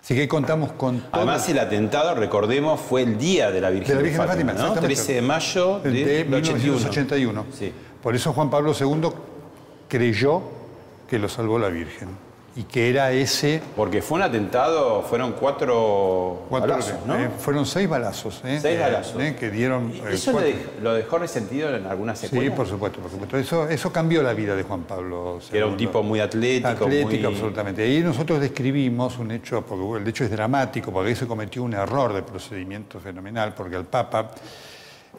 [0.00, 1.10] Así que contamos con todo.
[1.12, 4.52] Además, el atentado, recordemos, fue el día de la Virgen De la Virgen de Fátima,
[4.52, 4.74] Fátima, ¿no?
[4.74, 4.94] exactamente.
[4.94, 6.58] 13 de mayo de, de 81.
[6.58, 7.46] 1981.
[7.52, 7.72] Sí.
[8.02, 9.10] Por eso Juan Pablo II
[9.88, 10.42] creyó
[11.10, 12.27] que lo salvó la Virgen
[12.58, 13.62] y que era ese.
[13.76, 17.14] Porque fue un atentado, fueron cuatro, cuatro- balazos, ¿no?
[17.16, 18.40] eh, fueron seis balazos.
[18.44, 19.22] eh, Seis eh, balazos.
[19.22, 19.92] eh, que dieron.
[19.94, 20.50] ¿Y ¿Eso cuatro.
[20.50, 22.56] le dej- lo dejó resentido en algunas Sí, secuelas?
[22.56, 23.36] por supuesto, por supuesto.
[23.38, 25.56] Eso, eso cambió la vida de Juan Pablo II.
[25.56, 27.82] Era un tipo muy atlético, Atlético, muy- absolutamente.
[27.84, 31.74] Ahí nosotros describimos un hecho, porque el hecho es dramático, porque ahí se cometió un
[31.74, 34.32] error de procedimiento fenomenal, porque al Papa,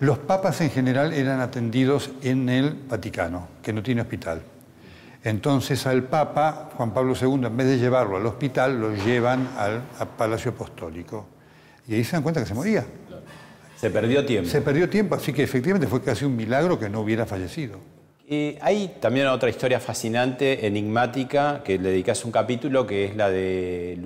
[0.01, 4.41] los papas en general eran atendidos en el Vaticano, que no tiene hospital.
[5.23, 9.81] Entonces al Papa, Juan Pablo II, en vez de llevarlo al hospital, lo llevan al,
[9.99, 11.27] al Palacio Apostólico.
[11.87, 12.85] Y ahí se dan cuenta que se moría.
[13.75, 14.49] Se perdió tiempo.
[14.49, 17.79] Se perdió tiempo, así que efectivamente fue casi un milagro que no hubiera fallecido.
[18.27, 23.29] Eh, hay también otra historia fascinante, enigmática, que le dedicas un capítulo, que es la
[23.29, 23.97] de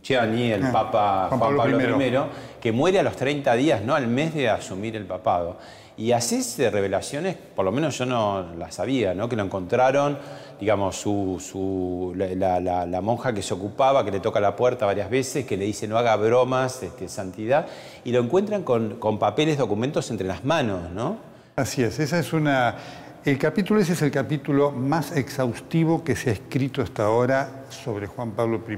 [0.00, 2.06] Luciani, el Ah, Papa Juan Juan Pablo Pablo, I.
[2.08, 2.18] I,
[2.60, 5.56] que muere a los 30 días, no al mes de asumir el papado.
[5.96, 9.28] Y así de revelaciones, por lo menos yo no las sabía, ¿no?
[9.28, 10.16] que lo encontraron,
[10.58, 14.86] digamos, su, su- la, la- la monja que se ocupaba, que le toca la puerta
[14.86, 17.66] varias veces, que le dice no haga bromas, este, santidad,
[18.02, 21.18] y lo encuentran con, con papeles, documentos entre las manos, ¿no?
[21.56, 22.76] Así es, esa es una.
[23.22, 28.06] El capítulo ese es el capítulo más exhaustivo que se ha escrito hasta ahora sobre
[28.06, 28.76] Juan Pablo I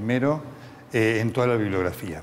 [0.93, 2.23] eh, en toda la bibliografía.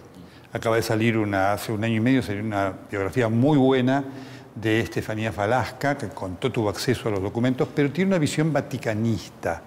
[0.51, 4.03] Acaba de salir una, hace un año y medio salió una biografía muy buena
[4.55, 9.61] de Estefanía Falasca, que contó, tuvo acceso a los documentos, pero tiene una visión vaticanista.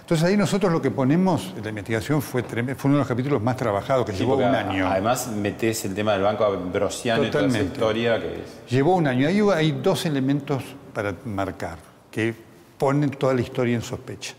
[0.00, 3.56] Entonces ahí nosotros lo que ponemos, la investigación fue, fue uno de los capítulos más
[3.56, 4.88] trabajados, que Sí, llevó un año.
[4.88, 7.74] Además metés el tema del Banco Ambrosiano y toda esa Totalmente.
[7.74, 8.70] historia que es...
[8.70, 9.28] Llevó un año.
[9.28, 11.78] Ahí hay dos elementos para marcar
[12.10, 12.34] que
[12.78, 14.34] ponen toda la historia en sospecha.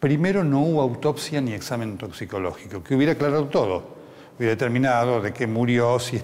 [0.00, 3.96] Primero, no hubo autopsia ni examen toxicológico, que hubiera aclarado todo.
[4.38, 6.20] Hubiera determinado de qué murió, si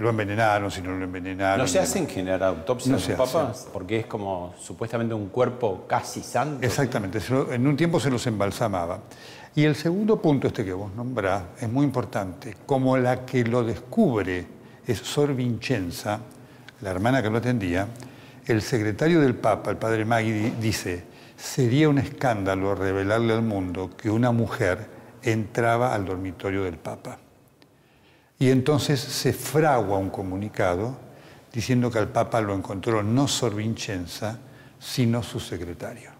[0.00, 1.58] lo envenenaron, si no lo envenenaron.
[1.58, 3.68] ¿No se hacen generar autopsias No los se papas?
[3.72, 6.66] Porque es como supuestamente un cuerpo casi santo.
[6.66, 7.20] Exactamente,
[7.52, 8.98] en un tiempo se los embalsamaba.
[9.54, 12.56] Y el segundo punto, este que vos nombrás, es muy importante.
[12.66, 14.44] Como la que lo descubre
[14.84, 16.18] es Sor Vincenza,
[16.80, 17.86] la hermana que lo atendía,
[18.44, 21.04] el secretario del Papa, el padre Maggi, di- dice,
[21.42, 24.86] sería un escándalo revelarle al mundo que una mujer
[25.22, 27.18] entraba al dormitorio del Papa.
[28.38, 30.96] Y entonces se fragua un comunicado
[31.52, 34.38] diciendo que al Papa lo encontró no Sor Vincenza,
[34.78, 36.10] sino su secretario.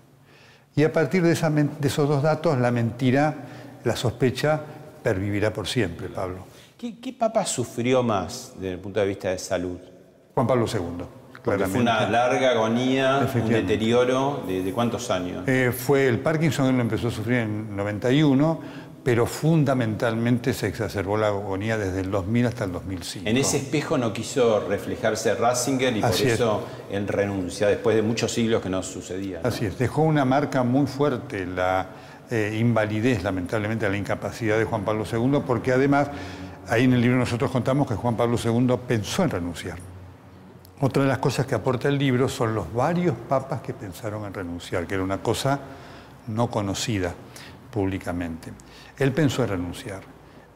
[0.75, 3.35] Y a partir de, esa men- de esos dos datos, la mentira,
[3.85, 4.61] la sospecha,
[5.03, 6.47] pervivirá por siempre, Pablo.
[6.77, 9.79] ¿Qué, qué papa sufrió más desde el punto de vista de salud?
[10.35, 11.05] Juan Pablo II,
[11.44, 15.42] Porque fue una larga agonía, un deterioro de, de cuántos años.
[15.48, 18.61] Eh, fue el Parkinson, él lo empezó a sufrir en 91,
[19.02, 23.28] pero fundamentalmente se exacerbó la agonía desde el 2000 hasta el 2005.
[23.28, 26.20] En ese espejo no quiso reflejarse Ratzinger y por es.
[26.20, 29.40] eso él renuncia después de muchos siglos que no sucedía.
[29.42, 29.48] ¿no?
[29.48, 31.87] Así es, dejó una marca muy fuerte la
[32.31, 36.09] eh, invalidez, lamentablemente, la incapacidad de Juan Pablo II, porque además,
[36.68, 39.91] ahí en el libro nosotros contamos que Juan Pablo II pensó en renunciar.
[40.85, 44.35] Otra de las cosas que aporta el libro son los varios papas que pensaron en
[44.35, 45.61] renunciar, que era una cosa
[46.27, 47.14] no conocida
[47.71, 48.53] públicamente.
[48.99, 50.01] Él pensó en renunciar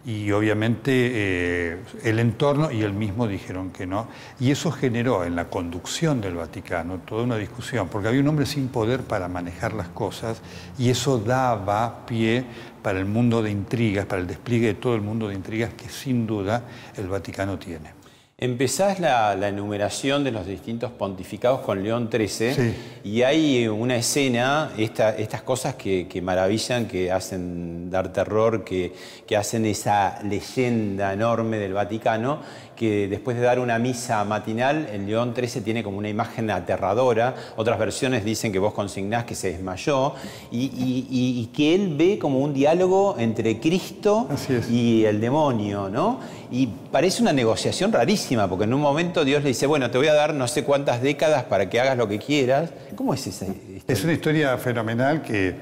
[0.05, 4.09] y obviamente eh, el entorno y él mismo dijeron que no.
[4.41, 8.47] Y eso generó en la conducción del Vaticano toda una discusión, porque había un hombre
[8.47, 10.43] sin poder para manejar las cosas
[10.77, 12.45] y eso daba pie
[12.83, 15.89] para el mundo de intrigas, para el despliegue de todo el mundo de intrigas que
[15.89, 16.65] sin duda
[16.97, 18.06] el Vaticano tiene.
[18.39, 22.75] Empezás la, la enumeración de los distintos pontificados con León XIII Sí.
[23.03, 28.93] y hay una escena, esta- estas cosas que, que maravillan, que hacen dar terror, que,
[29.27, 32.43] que hacen esa leyenda enorme del Vaticano,
[32.77, 37.35] que después de dar una misa matinal, el León XIII tiene como una imagen aterradora,
[37.57, 40.15] otras versiones dicen que vos consignás que se desmayó,
[40.53, 44.29] y, y- y- y que él ve como un diálogo entre Cristo
[44.71, 46.21] y el demonio, ¿no?
[46.53, 50.07] Y parece una negociación rarísima, porque en un momento Dios le dice, bueno, te voy
[50.09, 52.71] a dar no sé cuántas décadas para que hagas lo que quieras.
[52.95, 53.81] ¿Cómo es esa historia?
[53.89, 55.55] Es una historia fenomenal que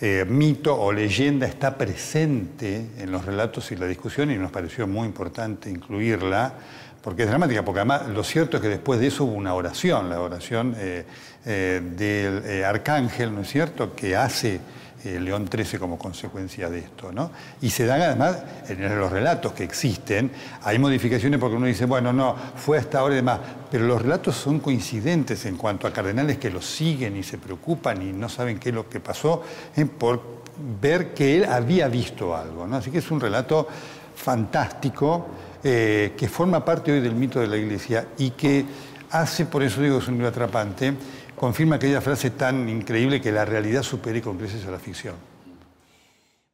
[0.00, 4.86] eh, mito o leyenda está presente en los relatos y la discusión y nos pareció
[4.86, 6.54] muy importante incluirla
[7.02, 10.10] porque es dramática, porque además lo cierto es que después de eso hubo una oración,
[10.10, 11.04] la oración eh,
[11.46, 14.60] eh, del arcángel, ¿no es cierto?, que hace
[15.04, 17.30] eh, León XIII como consecuencia de esto, ¿no?
[17.60, 20.30] Y se dan además, en los relatos que existen,
[20.62, 24.36] hay modificaciones porque uno dice, bueno, no, fue hasta ahora y demás, pero los relatos
[24.36, 28.58] son coincidentes en cuanto a cardenales que lo siguen y se preocupan y no saben
[28.58, 29.42] qué es lo que pasó,
[29.76, 30.38] eh, por
[30.80, 32.76] ver que él había visto algo, ¿no?
[32.76, 33.68] Así que es un relato
[34.16, 35.26] fantástico
[35.62, 38.64] eh, que forma parte hoy del mito de la Iglesia y que
[39.10, 40.94] hace, por eso digo es un libro atrapante,
[41.38, 45.14] confirma aquella frase tan increíble que la realidad supere con creces a la ficción.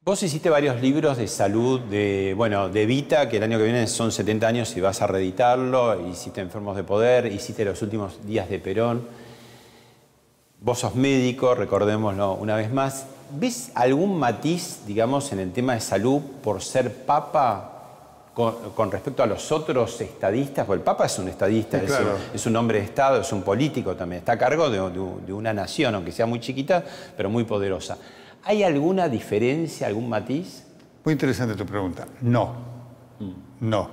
[0.03, 3.87] Vos hiciste varios libros de salud, de, bueno, de Vita, que el año que viene
[3.87, 8.47] son 70 años y vas a reeditarlo, hiciste Enfermos de Poder, hiciste Los Últimos Días
[8.47, 9.07] de Perón.
[10.61, 13.07] Vos sos médico, recordémoslo una vez más.
[13.31, 17.74] ¿Ves algún matiz, digamos, en el tema de salud por ser papa
[18.35, 20.65] con, con respecto a los otros estadistas?
[20.67, 22.11] Porque el papa es un estadista, Sí, es, claro.
[22.31, 25.25] un, es un hombre de Estado, es un político también, está a cargo de, de-
[25.25, 26.83] de una nación, aunque sea muy chiquita,
[27.17, 27.97] pero muy poderosa.
[28.43, 30.63] ¿Hay alguna diferencia, algún matiz?
[31.03, 32.05] Muy interesante tu pregunta.
[32.21, 32.53] No,
[33.61, 33.89] no.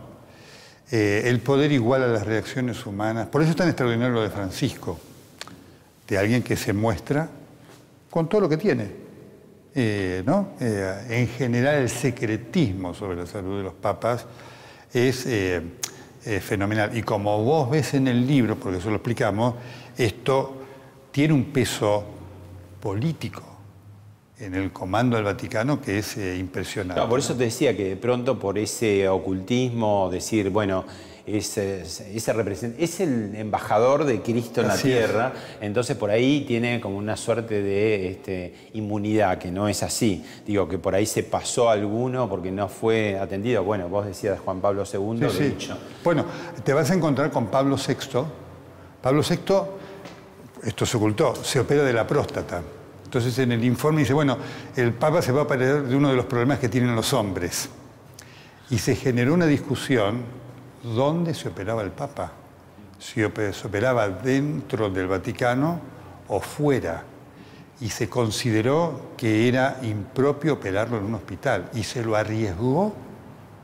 [0.90, 3.28] Eh, el poder iguala las reacciones humanas.
[3.28, 4.98] Por eso es tan extraordinario lo de Francisco,
[6.06, 7.28] de alguien que se muestra
[8.10, 9.01] con todo lo que tiene.
[9.74, 10.50] Eh, ¿no?
[10.60, 14.26] Eh, en general, el secretismo sobre la salud de los papas
[14.92, 15.62] es eh,
[16.40, 16.96] fenomenal.
[16.96, 19.54] Y como vos ves en el libro, porque eso lo explicamos,
[19.96, 20.62] esto
[21.10, 22.04] tiene un peso
[22.80, 23.42] político
[24.38, 26.94] en el comando del Vaticano que es impresionante.
[26.94, 30.84] Claro, por eso te decía que de pronto por ese ocultismo, decir, bueno,
[31.26, 34.82] es, es- ese represent- es el embajador de Cristo en la es.
[34.82, 40.24] tierra, entonces por ahí tiene como una suerte de este, inmunidad, que no es así.
[40.46, 43.62] Digo, que por ahí se pasó alguno porque no fue atendido.
[43.64, 45.70] Bueno, vos decías Juan Pablo II, Sí, sí.
[46.02, 46.24] Bueno,
[46.64, 47.94] te vas a encontrar con Pablo VI,
[49.00, 49.38] Pablo VI,
[50.64, 52.62] esto se ocultó, se opera de la próstata.
[53.04, 54.38] Entonces en el informe dice, bueno,
[54.74, 57.68] el Papa se va a operar de uno de los problemas que tienen los hombres.
[58.70, 60.22] Y se generó una discusión,
[60.82, 62.32] ¿dónde se operaba el Papa?
[62.98, 65.80] Si se operaba dentro del Vaticano
[66.28, 67.04] o fuera.
[67.80, 71.68] Y se consideró que era impropio operarlo en un hospital.
[71.74, 72.94] Y se lo arriesgó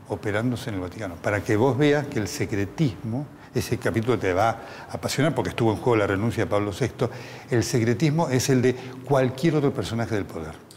[0.09, 1.15] operándose en el Vaticano.
[1.15, 5.71] Para que vos veas que el secretismo ese capítulo te va a apasionar porque estuvo
[5.71, 7.07] en juego la renuncia de Pablo VI,
[7.49, 10.68] el secretismo es el de cualquier otro personaje del poder.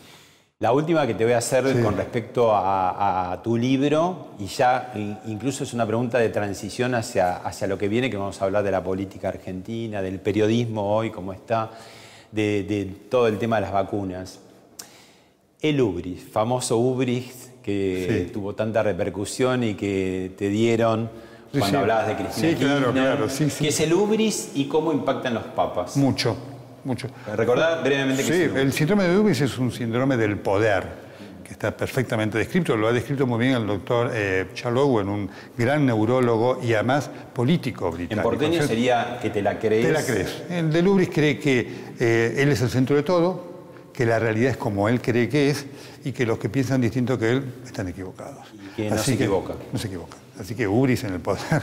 [0.63, 4.93] La última que te voy a hacer con respecto a, tu libro, y ya
[5.27, 8.63] incluso es una pregunta de transición hacia, hacia lo que viene, que vamos a hablar
[8.63, 11.73] de la política argentina, del periodismo hoy, cómo está,
[12.31, 14.39] de, todo el tema de las vacunas.
[15.61, 21.11] El Ubris, famoso Ubris que tuvo tanta repercusión y que te dieron
[21.59, 23.27] cuando hablabas de Cristina sí, claro, claro,
[23.59, 25.97] ¿Qué es el ubris y cómo impactan los papas?
[25.97, 26.37] Mucho,
[26.85, 27.09] mucho.
[27.37, 30.85] Recordad brevemente que Sí, el síndrome de ubris es un síndrome del poder,
[31.45, 35.31] que está perfectamente descrito, lo ha descrito muy bien el doctor eh, Chalow, en un
[35.57, 38.29] gran neurólogo y además político británico.
[38.29, 39.87] En porteño sería que te la crees.
[39.87, 40.43] Te la crees.
[40.51, 43.53] El del ubris cree que eh, él es el centro de todo,
[43.93, 45.67] que la realidad es como él cree que es
[46.05, 48.47] y que los que piensan distinto que él están equivocados.
[48.55, 49.55] Y que no se equivoca.
[49.73, 50.17] No se equivoca.
[50.41, 51.63] Así que Ubris en el poder,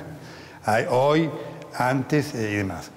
[0.90, 1.30] hoy,
[1.76, 2.92] antes eh, y demás.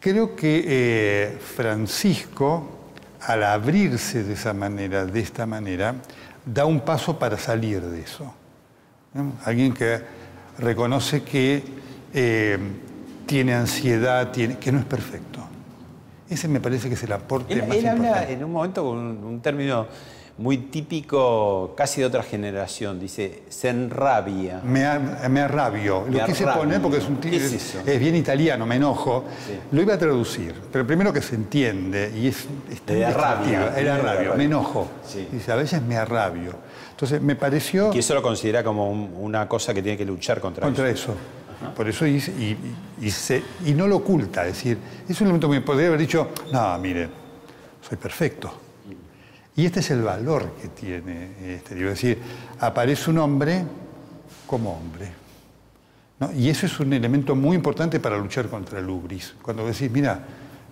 [0.00, 2.68] Creo que eh, Francisco,
[3.20, 5.94] al abrirse de esa manera, de esta manera,
[6.44, 8.32] da un paso para salir de eso.
[9.44, 10.00] Alguien que
[10.58, 11.62] reconoce que
[12.14, 12.58] eh,
[13.26, 15.40] tiene ansiedad, que no es perfecto.
[16.28, 17.78] Ese me parece que es el aporte más importante.
[17.78, 19.86] Él habla en un momento con un término
[20.38, 22.98] muy típico casi de otra generación.
[22.98, 24.60] Dice, se enrabia.
[24.64, 24.84] Me,
[25.40, 26.06] arrabio.
[26.08, 29.24] Lo quise poner porque es un es, es, bien italiano, me enojo.
[29.72, 33.74] Lo iba a traducir, pero primero que se entiende y es, es rabia.
[33.76, 34.88] El arrabio, me enojo.
[35.32, 36.52] Dice, a veces me arrabio.
[36.90, 37.92] Entonces me pareció...
[37.92, 41.14] Y eso lo considera como una cosa que tiene que luchar contra, contra eso.
[41.76, 43.08] Por eso y, y,
[43.66, 47.08] y, no lo oculta, es decir, es un elemento que podría haber dicho, no, mire,
[47.82, 48.67] soy perfecto
[49.58, 51.90] y este es el valor que tiene este libro.
[51.90, 52.18] Es decir,
[52.60, 53.64] aparece un hombre
[54.46, 55.08] como hombre.
[56.36, 59.34] Y eso es un elemento muy importante para luchar contra el ubris.
[59.42, 60.20] Cuando decís, mira,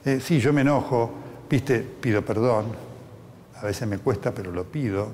[0.04, 1.12] eh, sí, yo me enojo,
[1.50, 2.66] viste, pido perdón,
[3.60, 5.10] a veces me cuesta, pero lo pido.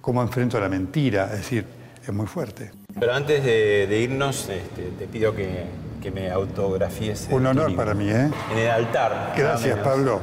[0.00, 1.24] ¿Cómo enfrento la mentira?
[1.32, 1.66] Es decir,
[2.00, 2.70] es muy fuerte.
[3.00, 5.66] Pero antes de, irnos, este, te pido que,
[6.14, 7.26] me autografíes.
[7.32, 8.30] Un honor para mí, ¿eh?
[8.52, 9.34] En el altar.
[9.36, 10.20] Gracias, Pablo.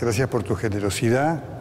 [0.00, 1.57] Gracias por tu generosidad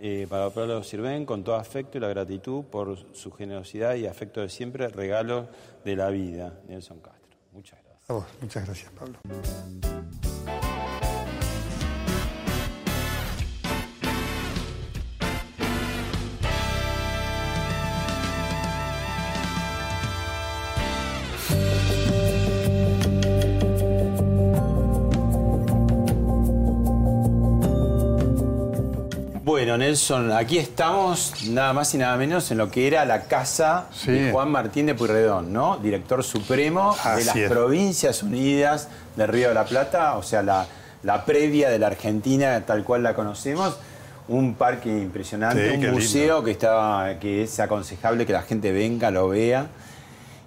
[0.00, 4.40] eh, para Pablo Sirven, con todo afecto y la gratitud por su generosidad y afecto
[4.40, 5.48] de siempre, regalo
[5.84, 7.36] de la vida, Nelson Castro.
[7.52, 8.40] Muchas gracias.
[8.40, 9.18] muchas gracias, Pablo.
[29.88, 34.30] Nelson, aquí estamos nada más y nada menos en lo que era la casa de
[34.30, 35.78] Juan Martín de Puyredón, ¿no?
[35.78, 41.70] Director supremo de las Provincias Unidas del Río de la Plata, o sea, la, previa
[41.70, 43.78] de la Argentina tal cual la conocemos.
[44.28, 49.30] Un parque impresionante, un museo que, está, que es aconsejable que la gente venga, lo
[49.30, 49.68] vea.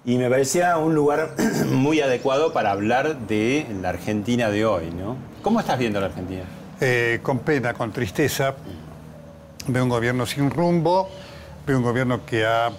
[0.04, 1.34] Y me parecía un lugar
[1.66, 5.16] muy adecuado para hablar de la Argentina de hoy, ¿no?
[5.42, 6.44] ¿Cómo estás viendo la Argentina?
[6.80, 8.54] Eh, con pena, con tristeza,
[9.68, 11.08] Veo un gobierno sin rumbo,
[11.64, 12.72] veo un gobierno que ha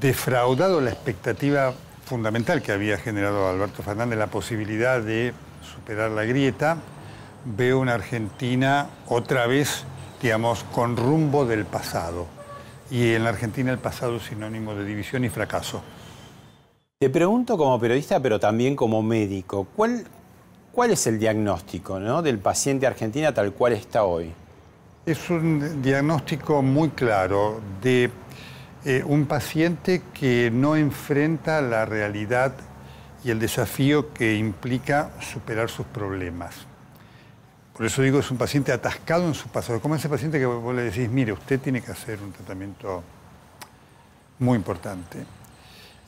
[0.00, 1.74] defraudado la expectativa
[2.04, 6.76] fundamental que había generado Alberto Fernández, la posibilidad de superar la grieta.
[7.44, 9.84] Veo una Argentina otra vez,
[10.22, 12.26] digamos, con rumbo del pasado.
[12.92, 15.82] Y en la Argentina el pasado es sinónimo de división y fracaso.
[17.00, 20.04] Te pregunto como periodista, pero también como médico, ¿cuál,
[20.70, 22.22] cuál es el diagnóstico ¿no?
[22.22, 24.32] del paciente argentina tal cual está hoy?
[25.06, 28.10] Es un diagnóstico muy claro de
[28.86, 32.54] eh, un paciente que no enfrenta la realidad
[33.22, 36.54] y el desafío que implica superar sus problemas.
[37.76, 40.74] Por eso digo, es un paciente atascado en su pasado, como ese paciente que vos
[40.74, 43.02] le decís, mire, usted tiene que hacer un tratamiento
[44.38, 45.18] muy importante.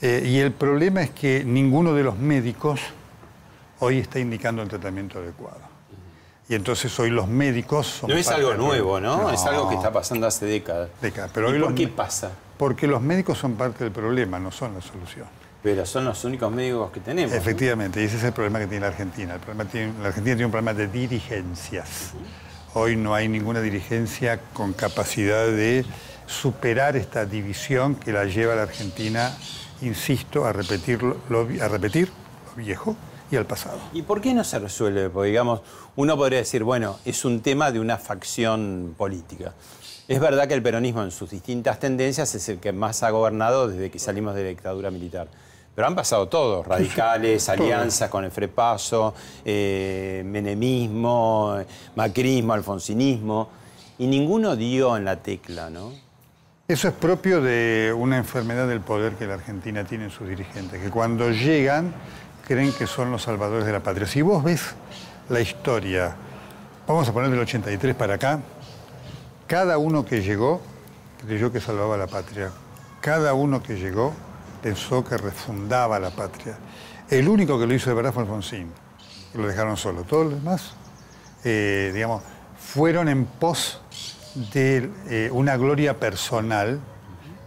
[0.00, 2.80] Eh, y el problema es que ninguno de los médicos
[3.80, 5.75] hoy está indicando el tratamiento adecuado.
[6.48, 8.10] Y entonces hoy los médicos son...
[8.10, 9.30] No es algo nuevo, ¿no?
[9.32, 10.90] Es algo que está pasando hace décadas.
[11.32, 12.30] Pero ¿Y por qué pasa?
[12.56, 15.26] Porque los médicos son parte del problema, no son la solución.
[15.62, 17.32] Pero son los únicos médicos que tenemos.
[17.32, 17.36] ¿no?
[17.36, 19.34] Efectivamente, y ese es el problema que tiene la Argentina.
[19.34, 22.12] El problema tiene- la Argentina tiene un problema de dirigencias.
[22.74, 25.84] Hoy no hay ninguna dirigencia con capacidad de
[26.26, 29.36] superar esta división que la lleva a la Argentina,
[29.82, 32.10] insisto, a repetir lo, a repetir
[32.56, 32.96] lo viejo
[33.30, 33.78] y al pasado.
[33.92, 35.10] ¿Y por qué no se resuelve?
[35.10, 35.60] Porque, digamos,
[35.96, 39.52] uno podría decir, bueno, es un tema de una facción política.
[40.08, 43.68] Es verdad que el peronismo en sus distintas tendencias es el que más ha gobernado
[43.68, 45.26] desde que salimos de la dictadura militar.
[45.74, 49.14] Pero han pasado todos, radicales, alianzas con el Frepaso,
[49.44, 51.58] eh, menemismo,
[51.96, 53.48] macrismo, alfonsinismo,
[53.98, 55.92] y ninguno dio en la tecla, ¿no?
[56.68, 60.82] Eso es propio de una enfermedad del poder que la Argentina tiene en sus dirigentes,
[60.82, 61.94] que cuando llegan
[62.46, 64.06] creen que son los salvadores de la patria.
[64.06, 64.74] Si vos ves
[65.28, 66.14] la historia,
[66.86, 68.40] vamos a poner del 83 para acá,
[69.46, 70.60] cada uno que llegó
[71.26, 72.50] creyó que salvaba la patria.
[73.00, 74.12] Cada uno que llegó
[74.62, 76.56] pensó que refundaba la patria.
[77.10, 78.70] El único que lo hizo de verdad fue Alfonsín,
[79.34, 80.02] lo dejaron solo.
[80.04, 80.74] Todos los demás,
[81.44, 82.22] eh, digamos,
[82.58, 83.80] fueron en pos
[84.52, 86.80] de eh, una gloria personal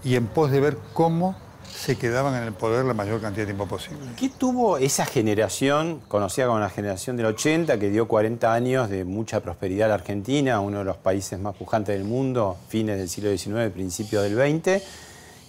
[0.03, 1.35] y en pos de ver cómo
[1.80, 3.99] se quedaban en el poder la mayor cantidad de tiempo posible.
[4.17, 9.05] ¿Qué tuvo esa generación, conocida como la generación del 80, que dio 40 años de
[9.05, 13.07] mucha prosperidad a la Argentina, uno de los países más pujantes del mundo, fines del
[13.07, 14.84] siglo XIX, principios del XX,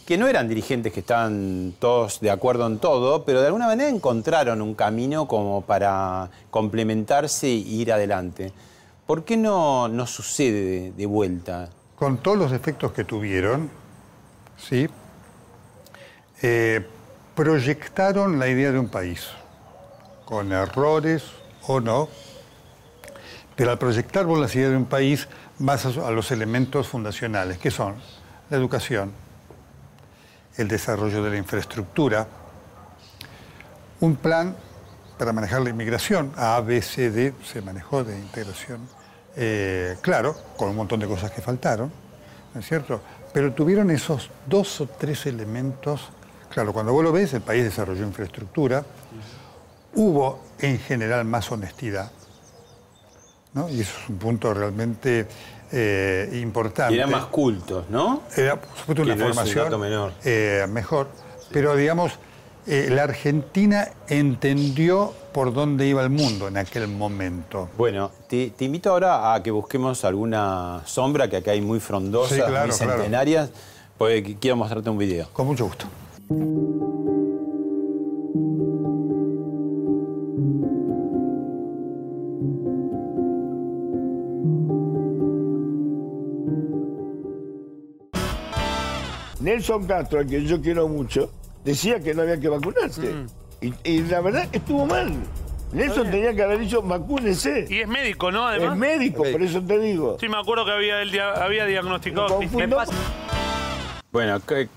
[0.06, 3.90] que no eran dirigentes que estaban todos de acuerdo en todo, pero de alguna manera
[3.90, 8.52] encontraron un camino como para complementarse e ir adelante?
[9.04, 11.70] ¿Por qué no, no sucede de, de vuelta?
[11.96, 13.68] Con todos los defectos que tuvieron,
[14.56, 14.88] ¿sí?
[16.42, 16.86] Eh,
[17.34, 19.28] proyectaron la idea de un país,
[20.24, 21.24] con errores
[21.66, 22.08] o no,
[23.56, 25.28] pero al proyectar vos la idea de un país
[25.58, 27.96] vas a, los elementos fundacionales, que son
[28.48, 29.12] la educación,
[30.56, 32.26] el desarrollo de la infraestructura,
[34.00, 34.56] un plan
[35.18, 38.80] para manejar la inmigración, A, B, C, D, se manejó de integración,
[39.36, 41.92] eh, claro, con un montón de cosas que faltaron,
[42.54, 43.02] ¿no es cierto?
[43.34, 46.08] Pero tuvieron esos dos o tres elementos,
[46.50, 48.84] claro, cuando vos lo ves, el país desarrolló infraestructura,
[49.94, 52.10] hubo en general más honestidad,
[53.54, 53.68] ¿no?
[53.68, 55.26] Y eso es un punto realmente
[55.72, 56.94] eh, importante.
[56.94, 58.22] Y eran más cultos, ¿no?
[58.36, 60.12] Era, por supuesto, Que una no es un formación menor.
[60.24, 61.08] eh, mejor.
[61.52, 62.12] Pero, digamos,
[62.66, 67.68] eh, la Argentina entendió por dónde iba el mundo en aquel momento.
[67.76, 72.36] Bueno, te, te invito ahora a que busquemos alguna sombra que acá hay muy frondosas,
[72.36, 72.92] Sí, claro, muy claro.
[72.92, 73.50] centenarias,
[73.98, 75.28] porque quiero mostrarte un video.
[75.32, 75.86] Con mucho gusto.
[89.40, 91.30] Nelson Castro, al que yo quiero mucho,
[91.64, 93.14] decía que no había que vacunarse.
[93.60, 95.12] Y, y la verdad estuvo mal.
[95.72, 97.66] Nelson tenía que haber dicho vacúnese.
[97.70, 98.50] Y es médico, ¿no?
[98.50, 98.76] Es Además.
[98.76, 100.16] médico, por eso te digo.
[100.20, 102.40] Sí, me acuerdo que había, él dia- había diagnosticado.
[104.12, 104.68] Bueno, ¿qué-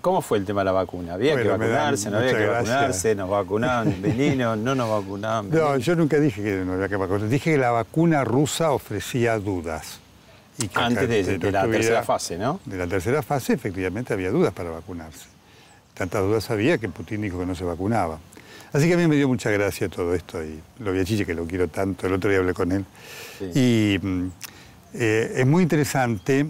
[0.00, 1.14] ¿cómo fue el tema de la vacuna?
[1.14, 2.10] ¿Había Bueno, que vacunarse?
[2.10, 3.14] ¿No había que vacunarse?
[3.14, 4.56] ¿Nos vacunaban veneno?
[4.56, 5.50] ¿No nos vacunaban?
[5.50, 7.28] No, yo nunca dije que no había que vacunarse.
[7.28, 10.00] Dije que la vacuna rusa ofrecía dudas.
[10.60, 12.58] Y que Antes de- la tuviera- tercera fase, ¿no?
[12.64, 15.26] De la tercera fase, efectivamente, había dudas para vacunarse.
[15.94, 18.18] Tantas dudas había que Putin dijo que no se vacunaba.
[18.72, 21.24] Así que a mí me dio mucha gracia todo esto y lo vi a Chiche,
[21.24, 22.06] que lo quiero tanto.
[22.06, 22.84] El otro día hablé con él.
[23.54, 24.26] Y mm,
[24.94, 26.46] eh, es muy interesante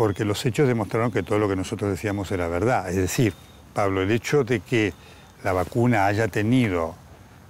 [0.00, 2.88] porque los hechos demostraron que todo lo que nosotros decíamos era verdad.
[2.88, 3.34] Es decir,
[3.74, 4.94] Pablo, el hecho de que
[5.44, 6.94] la vacuna haya tenido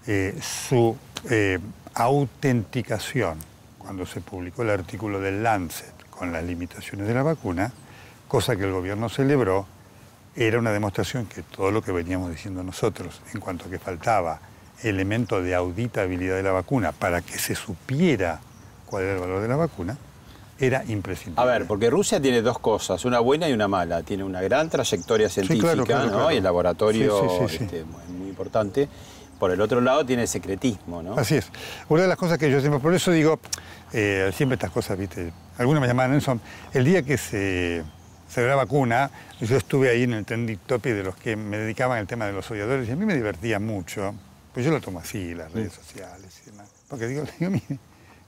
[0.08, 0.96] eh, su
[1.30, 1.60] eh,
[1.94, 3.38] autenticación
[3.78, 7.70] cuando se publicó el artículo del Lancet con las limitaciones de la vacuna,
[8.26, 9.68] cosa que el gobierno celebró,
[10.34, 14.40] era una demostración que todo lo que veníamos diciendo nosotros en cuanto a que faltaba
[14.82, 18.40] elemento de auditabilidad de la vacuna para que se supiera
[18.86, 19.96] cuál era el valor de la vacuna,
[20.60, 21.42] era imprescindible.
[21.42, 24.02] A ver, porque Rusia tiene dos cosas, una buena y una mala.
[24.02, 26.12] Tiene una gran trayectoria científica, claro, claro, ¿no?
[26.12, 26.32] claro.
[26.32, 28.88] Y el laboratorio Sí, sí, este, muy, importante.
[29.38, 31.14] Por el otro lado tiene secretismo, ¿no?
[31.14, 31.50] Así es.
[31.88, 33.40] Una de las cosas que yo siempre, por eso digo,
[33.92, 36.40] eh, siempre estas cosas, viste, algunos me llamaban Nelson,
[36.74, 37.82] el día que se,
[38.28, 41.98] se la vacuna, yo estuve ahí en el trending topic de los que me dedicaban
[41.98, 44.14] al tema de los odiadores y a mí me divertía mucho,
[44.52, 47.78] pues yo lo tomo así, las redes sociales y demás, porque digo, digo, mire,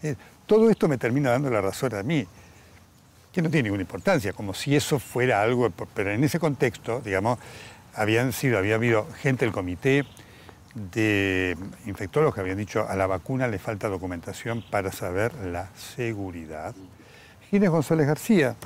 [0.03, 0.17] eh,
[0.47, 2.27] todo esto me termina dando la razón a mí,
[3.33, 7.39] que no tiene ninguna importancia, como si eso fuera algo, pero en ese contexto, digamos,
[7.95, 10.05] habían sido, había habido gente del comité
[10.75, 16.75] de infectólogos que habían dicho a la vacuna le falta documentación para saber la seguridad.
[17.51, 18.57] Ginés González García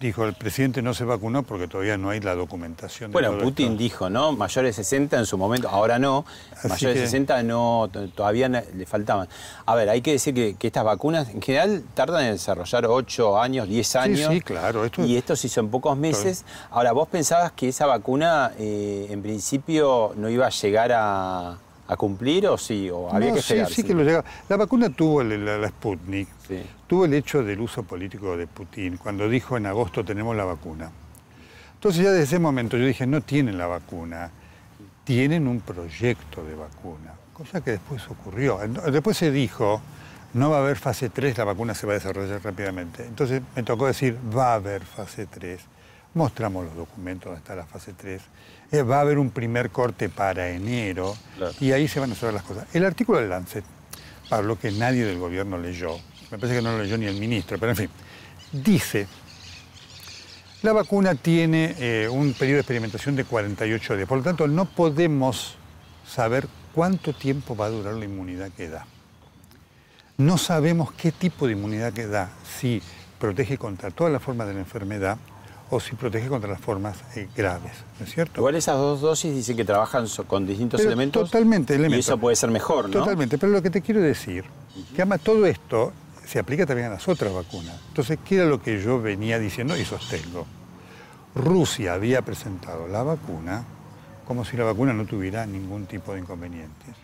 [0.00, 3.10] dijo el presidente no se vacunó porque todavía no hay la documentación.
[3.10, 3.78] de Bueno, Putin esto.
[3.78, 4.32] dijo, ¿no?
[4.32, 6.24] Mayores de 60 en su momento, ahora no.
[6.52, 9.28] Así mayores de que- 60 no, todavía no- le faltaban.
[9.64, 13.40] A ver, hay que decir que, que estas vacunas en general tardan en desarrollar 8
[13.40, 14.30] años, 10 años.
[14.32, 16.44] sí, claro, esto- y esto se hizo en pocos meses.
[16.70, 21.56] Ahora, ¿vos pensabas que esa vacuna eh, en principio no iba a llegar a,
[21.88, 22.90] a cumplir o sí?
[22.90, 24.24] ¿O había No, que sí, sí que lo llegaba.
[24.48, 26.62] La vacuna tuvo el- la, la Sputnik, Sí.
[26.86, 30.90] tuvo el hecho del uso político de Putin, cuando dijo en agosto tenemos la vacuna.
[31.74, 34.30] Entonces ya desde ese momento yo dije, no tienen la vacuna,
[35.04, 38.58] tienen un proyecto de vacuna, cosa que después ocurrió.
[38.90, 39.80] Después se dijo,
[40.34, 43.04] no va a haber fase 3, la vacuna se va a desarrollar rápidamente.
[43.04, 45.60] Entonces me tocó decir, va a haber fase 3.
[46.14, 48.22] Mostramos los documentos donde está la fase 3.
[48.72, 51.52] Eh, va a haber un primer corte para enero Claro.
[51.60, 52.66] y ahí se van a saber las cosas.
[52.74, 53.64] El artículo del Lancet,
[54.28, 55.96] Pablo, que nadie del gobierno leyó,
[56.30, 57.90] me parece que no lo leyó ni el ministro, pero en fin,
[58.52, 59.06] dice,
[60.62, 64.64] la vacuna tiene eh, un periodo de experimentación de 48 días, por lo tanto no
[64.64, 65.54] podemos
[66.06, 68.84] saber cuánto tiempo va a durar la inmunidad que da.
[70.18, 72.82] No sabemos qué tipo de inmunidad que da, si
[73.20, 75.18] protege contra todas las formas de la enfermedad
[75.70, 78.40] o si protege contra las formas eh, graves, ¿no es cierto?
[78.40, 81.30] Igual esas dos dosis dicen que trabajan con distintos Pero elementos.
[81.30, 82.06] Totalmente, Y elementos.
[82.06, 82.92] eso puede ser mejor, ¿no?
[83.00, 84.44] Totalmente, pero lo que te quiero decir,
[84.94, 85.92] que además todo esto
[86.24, 87.74] se aplica también a las otras vacunas.
[87.88, 90.46] Entonces, ¿qué era lo que yo venía diciendo y sostengo?
[91.34, 93.64] Rusia había presentado la vacuna
[94.26, 96.94] como si la vacuna no tuviera ningún tipo de inconvenientes.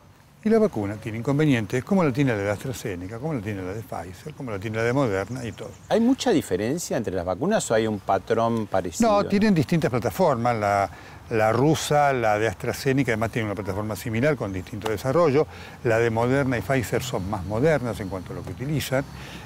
[0.45, 3.75] Y la vacuna tiene inconvenientes como la tiene la de AstraZeneca, como la tiene la
[3.75, 5.71] de Pfizer, como la tiene la de Moderna y todo.
[5.89, 9.23] ¿Hay mucha diferencia entre las vacunas o hay un patrón parecido?
[9.23, 10.57] No, tienen distintas plataformas.
[10.57, 10.91] La,
[11.33, 15.47] la rusa, la de AstraZeneca, además tiene una plataforma similar con distinto desarrollo.
[15.85, 19.03] La de Moderna y Pfizer son más modernas en cuanto a lo que utilizan.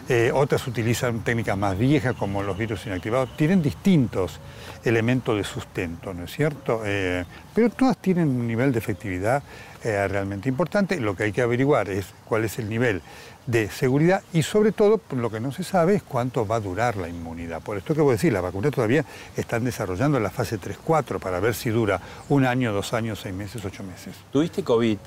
[0.08, 3.36] Eh, otras utilizan técnicas más viejas como los virus inactivados.
[3.36, 4.40] Tienen distintos
[4.84, 6.82] elementos de sustento, ¿no es cierto?
[6.84, 7.24] Eh,
[7.54, 9.42] pero todas tienen un nivel de efectividad
[9.84, 10.98] eh, realmente importante.
[10.98, 13.00] Lo que hay que averiguar es cuál es el nivel
[13.46, 16.96] de seguridad y sobre todo lo que no se sabe es cuánto va a durar
[16.96, 17.62] la inmunidad.
[17.62, 19.04] Por esto que voy a decir, las vacunas todavía
[19.36, 23.64] están desarrollando la fase 3-4 para ver si dura un año, dos años, seis meses,
[23.64, 24.14] ocho meses.
[24.32, 24.98] ¿Tuviste COVID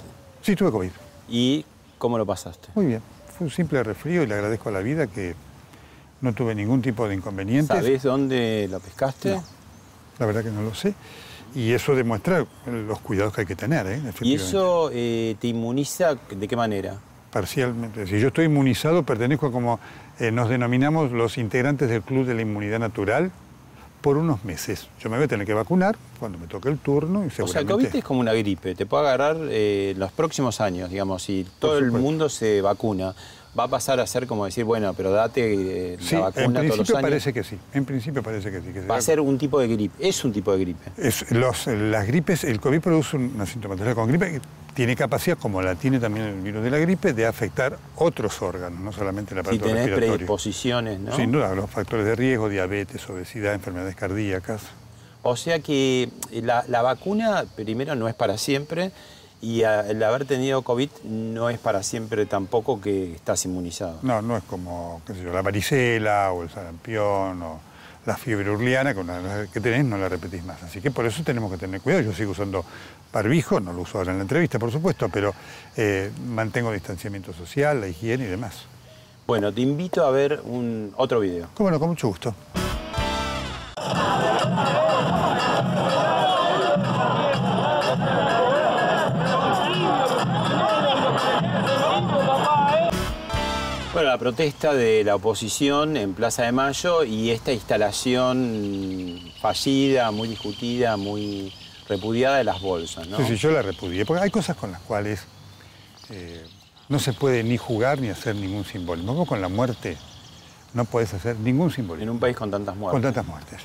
[0.42, 0.92] Sí, tuve COVID.
[1.28, 1.66] y
[1.98, 2.70] cómo lo pasaste?
[2.76, 3.02] Muy bien.
[3.38, 5.36] Fue un simple resfrío y le agradezco a la vida que
[6.22, 7.76] no tuve ningún tipo de inconvenientes.
[7.76, 9.36] ¿Sabés dónde lo pescaste?
[9.36, 9.44] No.
[10.18, 10.94] La verdad que no lo sé.
[11.56, 14.02] Y eso demuestra los cuidados que hay que tener, ¿eh?
[14.22, 16.98] ¿Y eso eh, te inmuniza de qué manera?
[17.32, 18.08] Parcialmente.
[18.08, 19.80] Si yo estoy inmunizado, pertenezco a como
[20.20, 23.32] eh, nos denominamos los integrantes del Club de la Inmunidad Natural
[24.02, 24.88] por unos meses.
[25.00, 27.46] Yo me voy a tener que vacunar cuando me toque el turno y O sea,
[27.46, 27.90] el seguramente...
[27.90, 31.78] COVID es como una gripe, te puede agarrar eh, los próximos años, digamos, si todo
[31.78, 33.14] el mundo se vacuna,
[33.58, 36.46] va a pasar a ser como decir, bueno, pero date eh, Sí, la en vacuna
[36.46, 37.10] todos los principio años.
[37.10, 37.58] parece que sí.
[37.74, 38.68] En principio parece que sí.
[38.74, 40.92] que Va a ser un tipo de gripe, es un tipo de gripe.
[40.98, 44.42] Es- los- las gripes, el COVID produce una sintomatología con gripe que
[44.76, 48.80] tiene capacidad, como la tiene también el virus de la gripe, de afectar otros órganos,
[48.80, 50.14] no solamente el Si aparato tenés respiratorio.
[50.14, 51.16] predisposiciones, ¿no?
[51.16, 54.62] Sin duda, los factores de riesgo, diabetes, obesidad, enfermedades cardíacas.
[55.22, 58.92] O sea que eh, la, la vacuna, primero, no es para siempre
[59.42, 64.00] y el haber tenido COVID no es para siempre tampoco que estás inmunizado.
[64.02, 67.60] No, no es como, qué sé yo, la varicela o el sarampión o
[68.06, 70.62] la fiebre urliana, que una vez que tenés no la repetís más.
[70.64, 72.04] Así que por eso tenemos que tener cuidado.
[72.04, 72.66] Yo sigo usando
[73.14, 75.34] barbijo, no lo uso ahora en la entrevista, por supuesto, pero
[75.78, 78.66] eh, mantengo distanciamiento social, la higiene y demás.
[79.26, 81.50] Bueno, te invito a ver un, otro video.
[81.54, 82.34] Cómo no, con mucho gusto.
[94.10, 100.98] La protesta de la oposición en Plaza de Mayo y esta instalación fallida, muy discutida,
[100.98, 101.54] muy
[101.88, 103.18] repudiada de las bolsas, ¿no?
[103.18, 105.26] Sí, sí, yo la repudié, porque hay cosas con las cuales
[106.10, 106.44] eh,
[106.88, 109.14] no se puede ni jugar ni hacer ningún simbolismo.
[109.14, 109.96] Vos con la muerte
[110.74, 112.04] no podés hacer ningún simbolismo.
[112.06, 112.94] En un país con tantas muertes.
[112.94, 113.62] Con tantas muertes.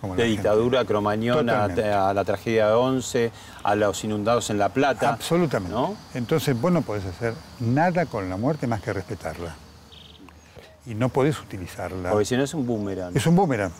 [0.00, 1.92] como de dictadura cromañona Totalmente.
[1.92, 3.32] a, a la tragedia de Once,
[3.64, 5.14] a los inundados en La Plata.
[5.14, 5.74] Absolutamente.
[5.74, 5.96] ¿no?
[6.14, 9.56] Entonces vos no podés hacer nada con la muerte más que respetarla.
[10.86, 12.10] Y no podés utilizarla.
[12.10, 13.16] Porque si no es un boomerang.
[13.16, 13.72] Es un boomerang.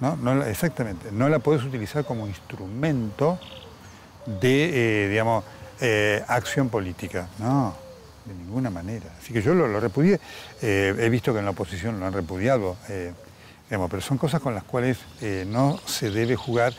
[0.00, 0.16] ¿no?
[0.16, 1.10] No exactamente.
[1.12, 3.38] No la podés utilizar como instrumento
[4.26, 5.44] de, eh, digamos,
[5.80, 7.28] eh, acción política.
[7.38, 7.74] No,
[8.24, 9.10] de ninguna manera.
[9.20, 10.20] Así que yo lo, lo repudié.
[10.62, 12.76] Eh, he visto que en la oposición lo han repudiado.
[13.68, 14.98] digamos, pero son cosas con las cuales
[15.46, 16.72] no se debe jugar.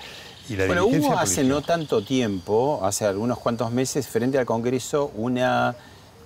[0.47, 5.11] Y la Bueno, hubo hace no tanto tiempo, hace algunos cuantos meses, frente al Congreso,
[5.15, 5.75] una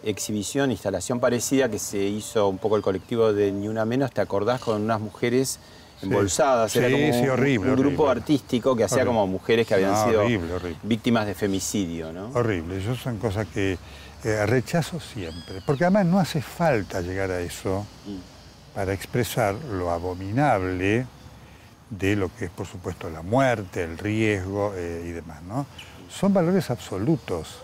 [0.03, 4.21] exhibición, instalación parecida que se hizo un poco el colectivo de Ni Una Menos, ¿te
[4.21, 4.61] acordás?
[4.61, 5.59] Con unas mujeres
[6.01, 6.75] embolsadas.
[6.75, 8.21] Era Sí, como sí, un- horrible, un grupo horrible.
[8.21, 10.77] artístico que hacía como mujeres que habían No, sido horrible, horrible.
[10.83, 12.31] víctimas de femicidio, ¿no?
[12.33, 13.77] Horrible, eso son cosas que
[14.23, 17.85] eh, rechazo siempre, porque además no hace falta llegar a eso
[18.75, 21.05] para expresar lo abominable
[21.89, 25.65] de lo que es, por supuesto, la muerte, el riesgo eh, y demás, ¿no?
[26.09, 27.59] Son valores absolutos.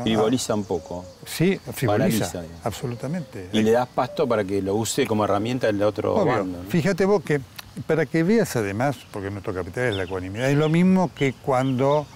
[0.00, 0.04] ¿No?
[0.04, 1.04] Frivoliza un poco.
[1.06, 3.48] Ah, sí, frivoliza, Paraliza, absolutamente.
[3.52, 6.36] Y le das pasto para que lo use como herramienta el otro Obvio.
[6.36, 6.62] bando.
[6.62, 6.70] ¿no?
[6.70, 7.40] Fíjate vos que,
[7.86, 12.06] para que veas además, porque nuestro capital es la ecuanimidad, es lo mismo que cuando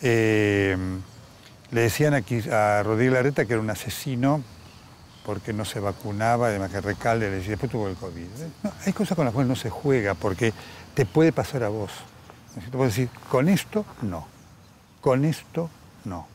[0.00, 0.76] eh,
[1.70, 4.42] le decían aquí a Rodríguez Larreta que era un asesino
[5.24, 8.22] porque no se vacunaba, además que recalde, le decía, después tuvo el COVID.
[8.22, 8.50] ¿eh?
[8.62, 10.52] No, hay cosas con las cuales no se juega porque
[10.94, 11.90] te puede pasar a vos.
[12.54, 14.26] Te puedes decir, con esto no,
[15.00, 15.70] con esto
[16.04, 16.26] no.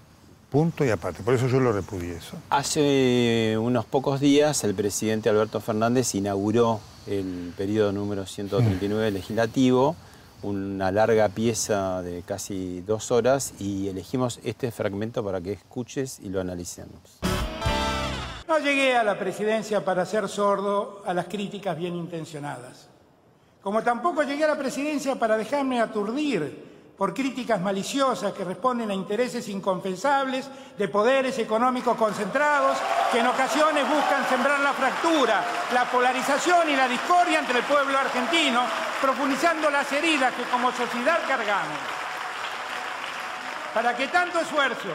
[0.58, 1.22] Punto y aparte.
[1.22, 2.36] Por eso yo lo repudié eso.
[2.50, 9.96] Hace unos pocos días el presidente Alberto Fernández inauguró el periodo número 139 legislativo,
[10.42, 16.30] una larga pieza de casi dos horas y elegimos este fragmento para que escuches y
[16.30, 17.20] lo analicemos.
[18.48, 22.88] No llegué a la presidencia para ser sordo a las críticas bien intencionadas.
[23.62, 28.94] Como tampoco llegué a la presidencia para dejarme aturdir por críticas maliciosas que responden a
[28.94, 32.78] intereses inconfesables de poderes económicos concentrados
[33.12, 35.44] que en ocasiones buscan sembrar la fractura,
[35.74, 38.64] la polarización y la discordia entre el pueblo argentino,
[39.00, 41.78] profundizando las heridas que como sociedad cargamos.
[43.76, 44.90] Para que tanto esfuerzo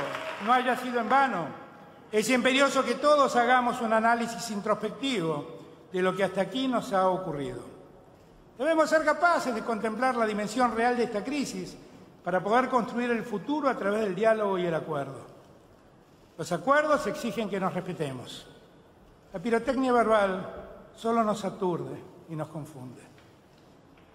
[0.45, 1.47] no haya sido en vano,
[2.11, 5.61] es imperioso que todos hagamos un análisis introspectivo
[5.93, 7.63] de lo que hasta aquí nos ha ocurrido.
[8.59, 11.77] Debemos ser capaces de contemplar la dimensión real de esta crisis
[12.25, 15.27] para poder construir el futuro a través del diálogo y el acuerdo.
[16.39, 18.47] Los acuerdos exigen que nos respetemos.
[19.33, 23.03] La pirotecnia verbal solo nos aturde y nos confunde.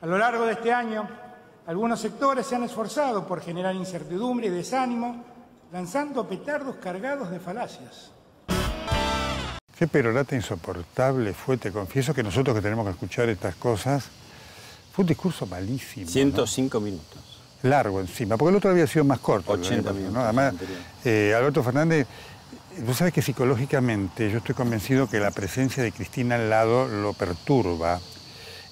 [0.02, 1.08] A lo largo de este año,
[1.66, 5.24] algunos sectores se han esforzado por generar incertidumbre y desánimo,
[5.72, 8.12] lanzando petardos cargados de falacias.
[9.78, 14.10] Qué perorata insoportable fue, te confieso que nosotros que tenemos que escuchar estas cosas,
[14.92, 16.06] fue un discurso malísimo.
[16.06, 16.12] ¿no?
[16.12, 17.27] 105 minutos.
[17.64, 19.54] Largo encima, porque el otro había sido más corto.
[19.54, 20.24] el 80 año pasado, minutos, ¿no?
[20.24, 20.54] Además,
[21.06, 22.08] eh, Alberto Fernández,
[22.86, 27.14] vos sabés que psicológicamente yo estoy convencido que la presencia de Cristina al lado lo
[27.14, 28.00] perturba.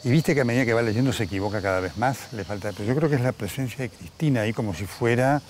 [0.04, 2.72] Y viste que a medida que va leyendo se equivoca cada vez más, le falta.
[2.72, 5.42] Pero yo creo que es la presencia de Cristina ahí como si fuera,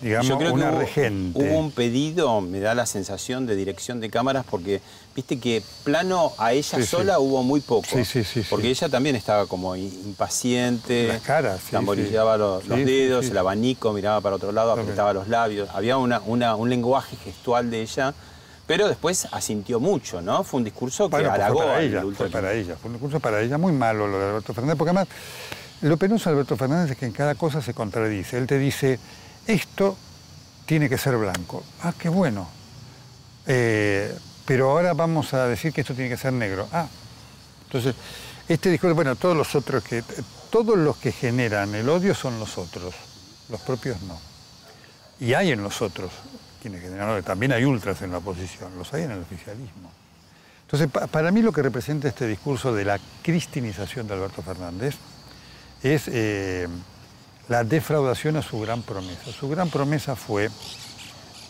[0.00, 1.38] digamos, Yo creo una que hubo, regente.
[1.38, 4.80] hubo un pedido, me da la sensación de dirección de cámaras, porque
[5.16, 6.88] viste que plano a ella Sí, sí.
[6.88, 7.86] sola hubo muy poco.
[7.92, 8.46] Sí, sí, sí, sí.
[8.48, 11.76] Porque ella también estaba como impaciente, Las caras, sí.
[11.76, 15.68] los, los dedos, el abanico, miraba para otro lado, apretaba los labios.
[15.74, 18.14] Había una, una- un lenguaje gestual de ella,
[18.66, 20.44] pero después asintió mucho, ¿no?
[20.44, 22.76] Fue un discurso que Bueno, pues halagó fue para ella, ultra- fue para ella.
[22.76, 25.08] Fue un discurso para ella muy malo lo de Alberto Fernández, porque además
[25.80, 28.36] lo penoso de Alberto Fernández es que en cada cosa se contradice.
[28.36, 28.98] Él te dice,
[29.48, 29.96] esto
[30.66, 31.64] tiene que ser blanco.
[31.82, 32.48] Ah, qué bueno.
[33.46, 36.68] Eh, pero ahora vamos a decir que esto tiene que ser negro.
[36.72, 36.86] Ah,
[37.64, 37.94] entonces,
[38.48, 40.04] este discurso, bueno, todos los otros que,
[40.50, 42.94] todos los que generan el odio son los otros,
[43.48, 44.18] los propios no.
[45.20, 46.10] Y hay en los otros
[46.62, 47.22] quienes generan odio.
[47.22, 49.90] También hay ultras en la oposición, los hay en el oficialismo.
[50.62, 54.96] Entonces, pa- para mí lo que representa este discurso de la cristinización de Alberto Fernández
[55.82, 56.68] es eh,
[57.48, 59.32] la defraudación a su gran promesa.
[59.32, 60.50] Su gran promesa fue,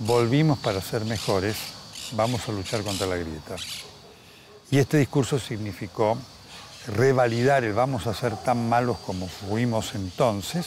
[0.00, 1.56] volvimos para ser mejores,
[2.12, 3.56] vamos a luchar contra la grieta.
[4.70, 6.16] Y este discurso significó
[6.86, 10.66] revalidar el vamos a ser tan malos como fuimos entonces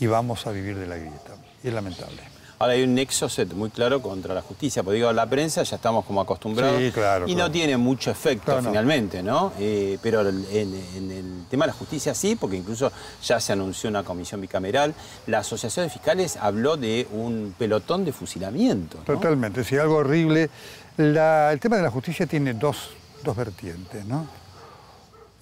[0.00, 1.34] y vamos a vivir de la grieta.
[1.62, 2.35] Y es lamentable.
[2.58, 6.06] Ahora hay un nexo muy claro contra la justicia, porque digo, la prensa ya estamos
[6.06, 7.48] como acostumbrados Sí, claro, y claro.
[7.48, 9.52] no tiene mucho efecto Claro, finalmente, ¿no?
[9.58, 12.90] Eh, pero en, en el tema de la justicia sí, porque incluso
[13.22, 14.94] ya se anunció una comisión bicameral.
[15.26, 18.96] La Asociación de Fiscales habló de un pelotón de fusilamiento.
[18.98, 19.04] ¿no?
[19.04, 20.48] Totalmente, sí, algo horrible.
[20.96, 22.88] La- el tema de la justicia tiene dos,
[23.22, 24.26] dos vertientes, ¿no?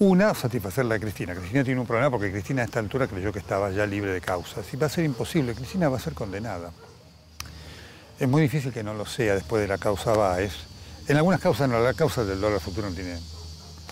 [0.00, 1.32] Una, satisfacer la de Cristina.
[1.36, 4.20] Cristina tiene un problema porque Cristina a esta altura creyó que estaba ya libre de
[4.20, 4.66] causas.
[4.74, 6.72] Y va a ser imposible, Cristina va a ser condenada.
[8.18, 10.52] Es muy difícil que no lo sea después de la causa Baez.
[11.08, 13.18] En algunas causas no, la causa del dólar futuro no tiene,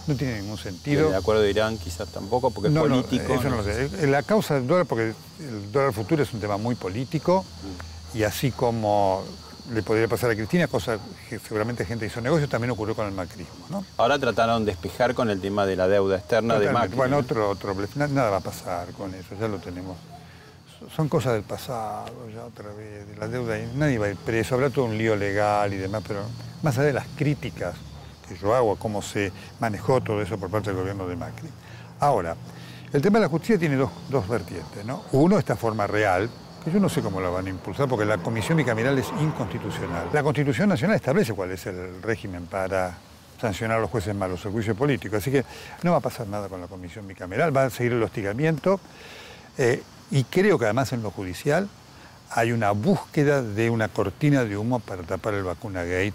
[0.07, 1.09] no tiene ningún sentido.
[1.09, 3.35] El acuerdo de Irán quizás tampoco, porque es No, no, político.
[3.35, 4.07] eso no lo sé.
[4.07, 7.45] La causa del dólar, porque el dólar futuro es un tema muy político,
[8.15, 9.25] y así como
[9.71, 10.99] le podría pasar a Cristina, cosa
[11.29, 13.67] que seguramente gente hizo negocio, también ocurrió con el macrismo.
[13.71, 13.85] ¿no?
[13.97, 16.71] Ahora trataron de despejar con el tema de la deuda externa de.
[16.71, 16.97] Macri.
[16.97, 17.23] Bueno, ¿no?
[17.23, 19.97] otro, otro Nada va a pasar con eso, ya lo tenemos.
[20.95, 23.57] Son cosas del pasado, ya otra vez, de la deuda.
[23.75, 26.21] Nadie va a ir preso, habrá todo un lío legal y demás, pero
[26.63, 27.75] más allá de las críticas
[28.29, 31.49] que yo hago a cómo se manejó todo eso por parte del gobierno de Macri.
[32.01, 32.37] Ahora,
[32.93, 35.05] el tema de la justicia tiene dos, dos vertientes, ¿no?
[35.13, 36.29] Uno, esta forma real,
[36.65, 40.09] que yo no sé cómo la van a impulsar, porque la comisión bicameral es inconstitucional.
[40.13, 42.99] La Constitución Nacional establece cuál es el régimen para
[43.41, 45.17] sancionar a los jueces malos, el juicio político.
[45.17, 45.45] Así que
[45.83, 48.79] no va a pasar nada con la comisión bicameral, va a seguir el hostigamiento.
[49.59, 51.69] eh, y creo que además en lo judicial
[52.31, 56.15] hay una búsqueda de una cortina de humo para tapar el vacuna gate,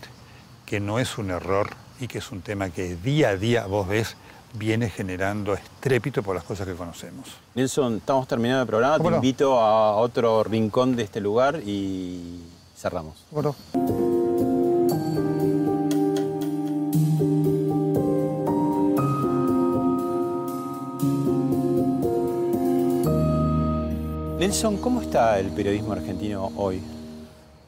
[0.66, 1.70] que no es un error
[2.00, 4.16] y que es un tema que día a día vos ves
[4.54, 7.30] viene generando estrépito por las cosas que conocemos.
[7.56, 8.98] Nelson, estamos terminando el programa.
[8.98, 12.42] Te invito a otro rincón de este lugar y
[12.76, 13.26] cerramos.
[13.32, 13.56] Bueno,
[24.38, 26.80] Nelson, ¿cómo está el periodismo argentino hoy?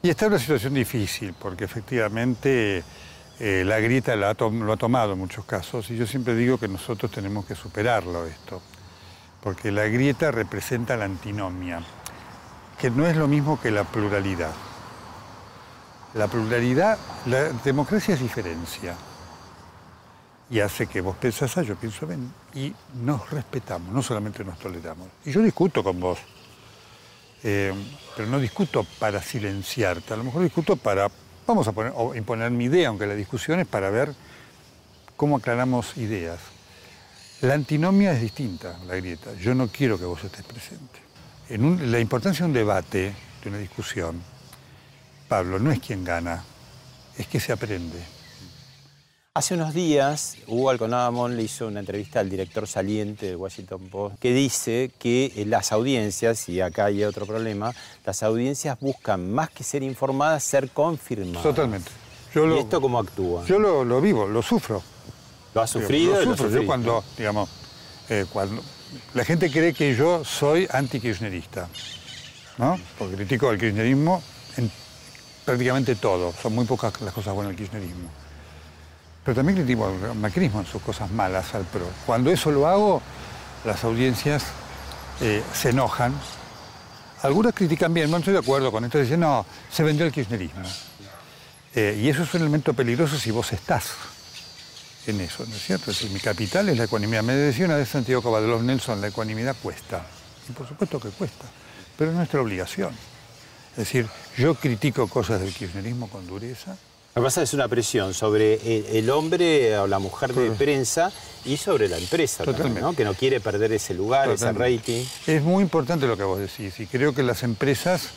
[0.02, 2.84] Y está en una situación difícil, porque efectivamente
[3.40, 7.10] eh, la grieta lo ha tomado en muchos casos, y yo siempre digo que nosotros
[7.10, 8.62] tenemos que superarlo esto,
[9.42, 11.82] porque la grieta representa la antinomia,
[12.80, 14.52] que no es lo mismo que la pluralidad.
[16.14, 18.94] La pluralidad, la democracia es diferencia,
[20.48, 22.16] y hace que vos pensás A, yo pienso B,
[22.54, 25.08] y nos respetamos, no solamente nos toleramos.
[25.24, 26.20] Y yo discuto con vos,
[27.42, 27.72] eh,
[28.16, 31.10] pero no discuto para silenciarte, a lo mejor discuto para,
[31.46, 34.14] vamos a poner, imponer mi idea, aunque la discusión es para ver
[35.16, 36.40] cómo aclaramos ideas.
[37.40, 39.32] La antinomia es distinta, la grieta.
[39.34, 41.00] Yo no quiero que vos estés presente.
[41.48, 44.22] En la importancia de un debate, de una discusión,
[45.28, 46.44] Pablo, no es quien gana,
[47.16, 47.98] es que se aprende.
[49.40, 54.18] Hace unos días, Hugo Alconadamón le hizo una entrevista al director saliente del Washington Post
[54.18, 57.72] que dice que eh, las audiencias, y acá hay otro problema,
[58.04, 61.42] las audiencias buscan más que ser informadas, ser confirmadas.
[61.42, 61.90] Totalmente.
[62.34, 63.46] Yo ¿Y lo, esto cómo actúa?
[63.46, 64.82] yo lo, lo vivo, lo sufro.
[65.54, 66.16] ¿Lo ha sufrido?
[66.16, 66.60] Lo y lo sufro.
[66.60, 67.48] Yo cuando, digamos,
[68.10, 68.62] eh, cuando
[69.14, 71.66] la gente cree que yo soy anti-kirchnerista,
[72.58, 72.78] ¿no?
[72.98, 74.22] Porque critico el kirchnerismo
[74.58, 74.70] en
[75.46, 76.30] prácticamente todo.
[76.42, 78.19] Son muy pocas las cosas buenas del kirchnerismo.
[79.24, 81.86] Pero también critico al macrismo en sus cosas malas al PRO.
[82.06, 83.02] Cuando eso lo hago,
[83.64, 84.44] las audiencias
[85.20, 86.14] eh, se enojan.
[87.22, 90.62] Algunas critican bien, no estoy de acuerdo con esto, dicen, no, se vendió el kirchnerismo.
[91.74, 93.92] Eh, y eso es un elemento peligroso si vos estás
[95.06, 95.90] en eso, ¿no es cierto?
[95.90, 97.22] Es decir, mi capital es la ecuanimidad.
[97.22, 100.04] Me decía una vez Santiago Cavadros Nelson, la ecuanimidad cuesta.
[100.48, 101.44] Y por supuesto que cuesta,
[101.96, 102.94] pero es nuestra obligación.
[103.72, 106.76] Es decir, yo critico cosas del kirchnerismo con dureza.
[107.14, 111.12] Lo que pasa es una presión sobre el, hombre o la mujer de prensa
[111.44, 112.80] y sobre la empresa, también.
[112.80, 112.94] ¿no?
[112.94, 115.04] que no quiere perder ese lugar, ese rating.
[115.26, 118.10] Es muy importante lo que vos decís y creo que las empresas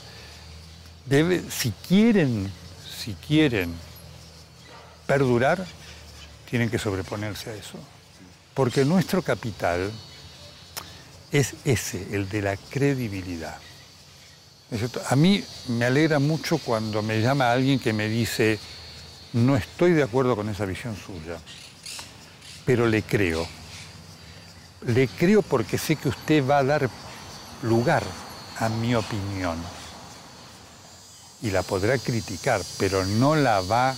[1.08, 2.52] debe, si quieren,
[3.04, 3.74] si quieren
[5.08, 5.66] perdurar,
[6.50, 7.80] tienen que sobreponerse a eso.
[8.54, 9.91] Porque nuestro capital
[11.32, 13.58] es ese, el de la credibilidad.
[15.10, 18.60] A mí me alegra mucho cuando me llama alguien que me dice,
[19.34, 21.38] no estoy de acuerdo con esa visión suya,
[22.65, 23.47] pero le creo.
[24.88, 26.89] Le creo porque sé que usted va a dar
[27.63, 28.03] lugar
[28.59, 29.57] a mi opinión.
[31.41, 33.95] Y la podrá criticar, pero no la va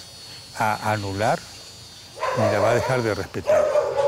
[0.58, 1.40] a anular
[2.38, 3.64] ni la va a dejar de respetar.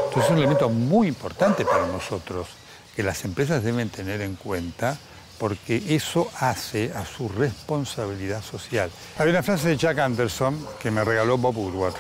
[0.06, 2.48] Entonces es un elemento muy importante para nosotros
[2.96, 4.98] que las empresas deben tener en cuenta
[5.40, 8.90] porque eso hace a su responsabilidad social.
[9.18, 11.96] Hay una frase de Chuck Anderson que me regaló Bob Woodward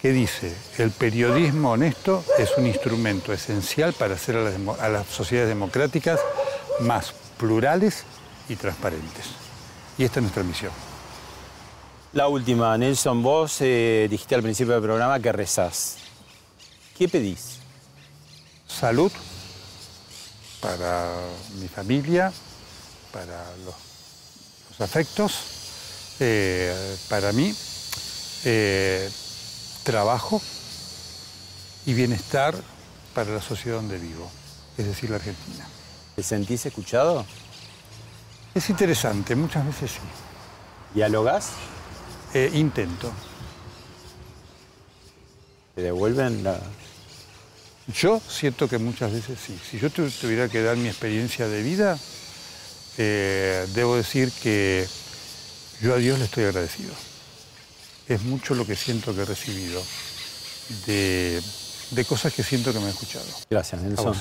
[0.00, 4.88] que dice, el periodismo honesto es un instrumento esencial para hacer a las, demo- a
[4.88, 6.20] las sociedades democráticas
[6.80, 8.04] más plurales
[8.48, 9.26] y transparentes.
[9.98, 10.70] Y esta es nuestra misión.
[12.12, 15.96] La última, Nelson, vos eh, dijiste al principio del programa que rezás.
[16.96, 17.58] ¿Qué pedís?
[18.68, 19.10] Salud
[20.60, 21.14] para
[21.60, 22.32] mi familia,
[23.12, 23.74] para los,
[24.70, 25.32] los afectos,
[26.20, 27.54] eh, para mí,
[28.44, 29.10] eh,
[29.84, 30.40] trabajo
[31.86, 32.54] y bienestar
[33.14, 34.30] para la sociedad donde vivo,
[34.76, 35.66] es decir, la Argentina.
[36.16, 37.24] ¿Te sentís escuchado?
[38.54, 39.98] Es interesante, muchas veces sí.
[40.94, 41.50] ¿Dialogás?
[42.34, 43.12] Eh, intento.
[45.74, 46.58] ¿Te devuelven la...?
[47.94, 49.58] Yo siento que muchas veces sí.
[49.70, 51.98] Si yo tu- tuviera que dar mi experiencia de vida,
[52.98, 54.86] eh, debo decir que
[55.80, 56.92] yo a Dios le estoy agradecido.
[58.08, 59.82] Es mucho lo que siento que he recibido
[60.86, 61.42] de,
[61.92, 63.26] de cosas que siento que me he escuchado.
[63.50, 64.14] Gracias, Nelson.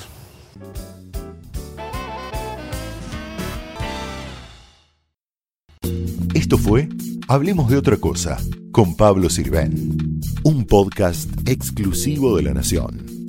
[6.34, 6.90] Esto fue
[7.28, 8.38] Hablemos de otra cosa
[8.72, 13.17] con Pablo Sirven, un podcast exclusivo de la Nación.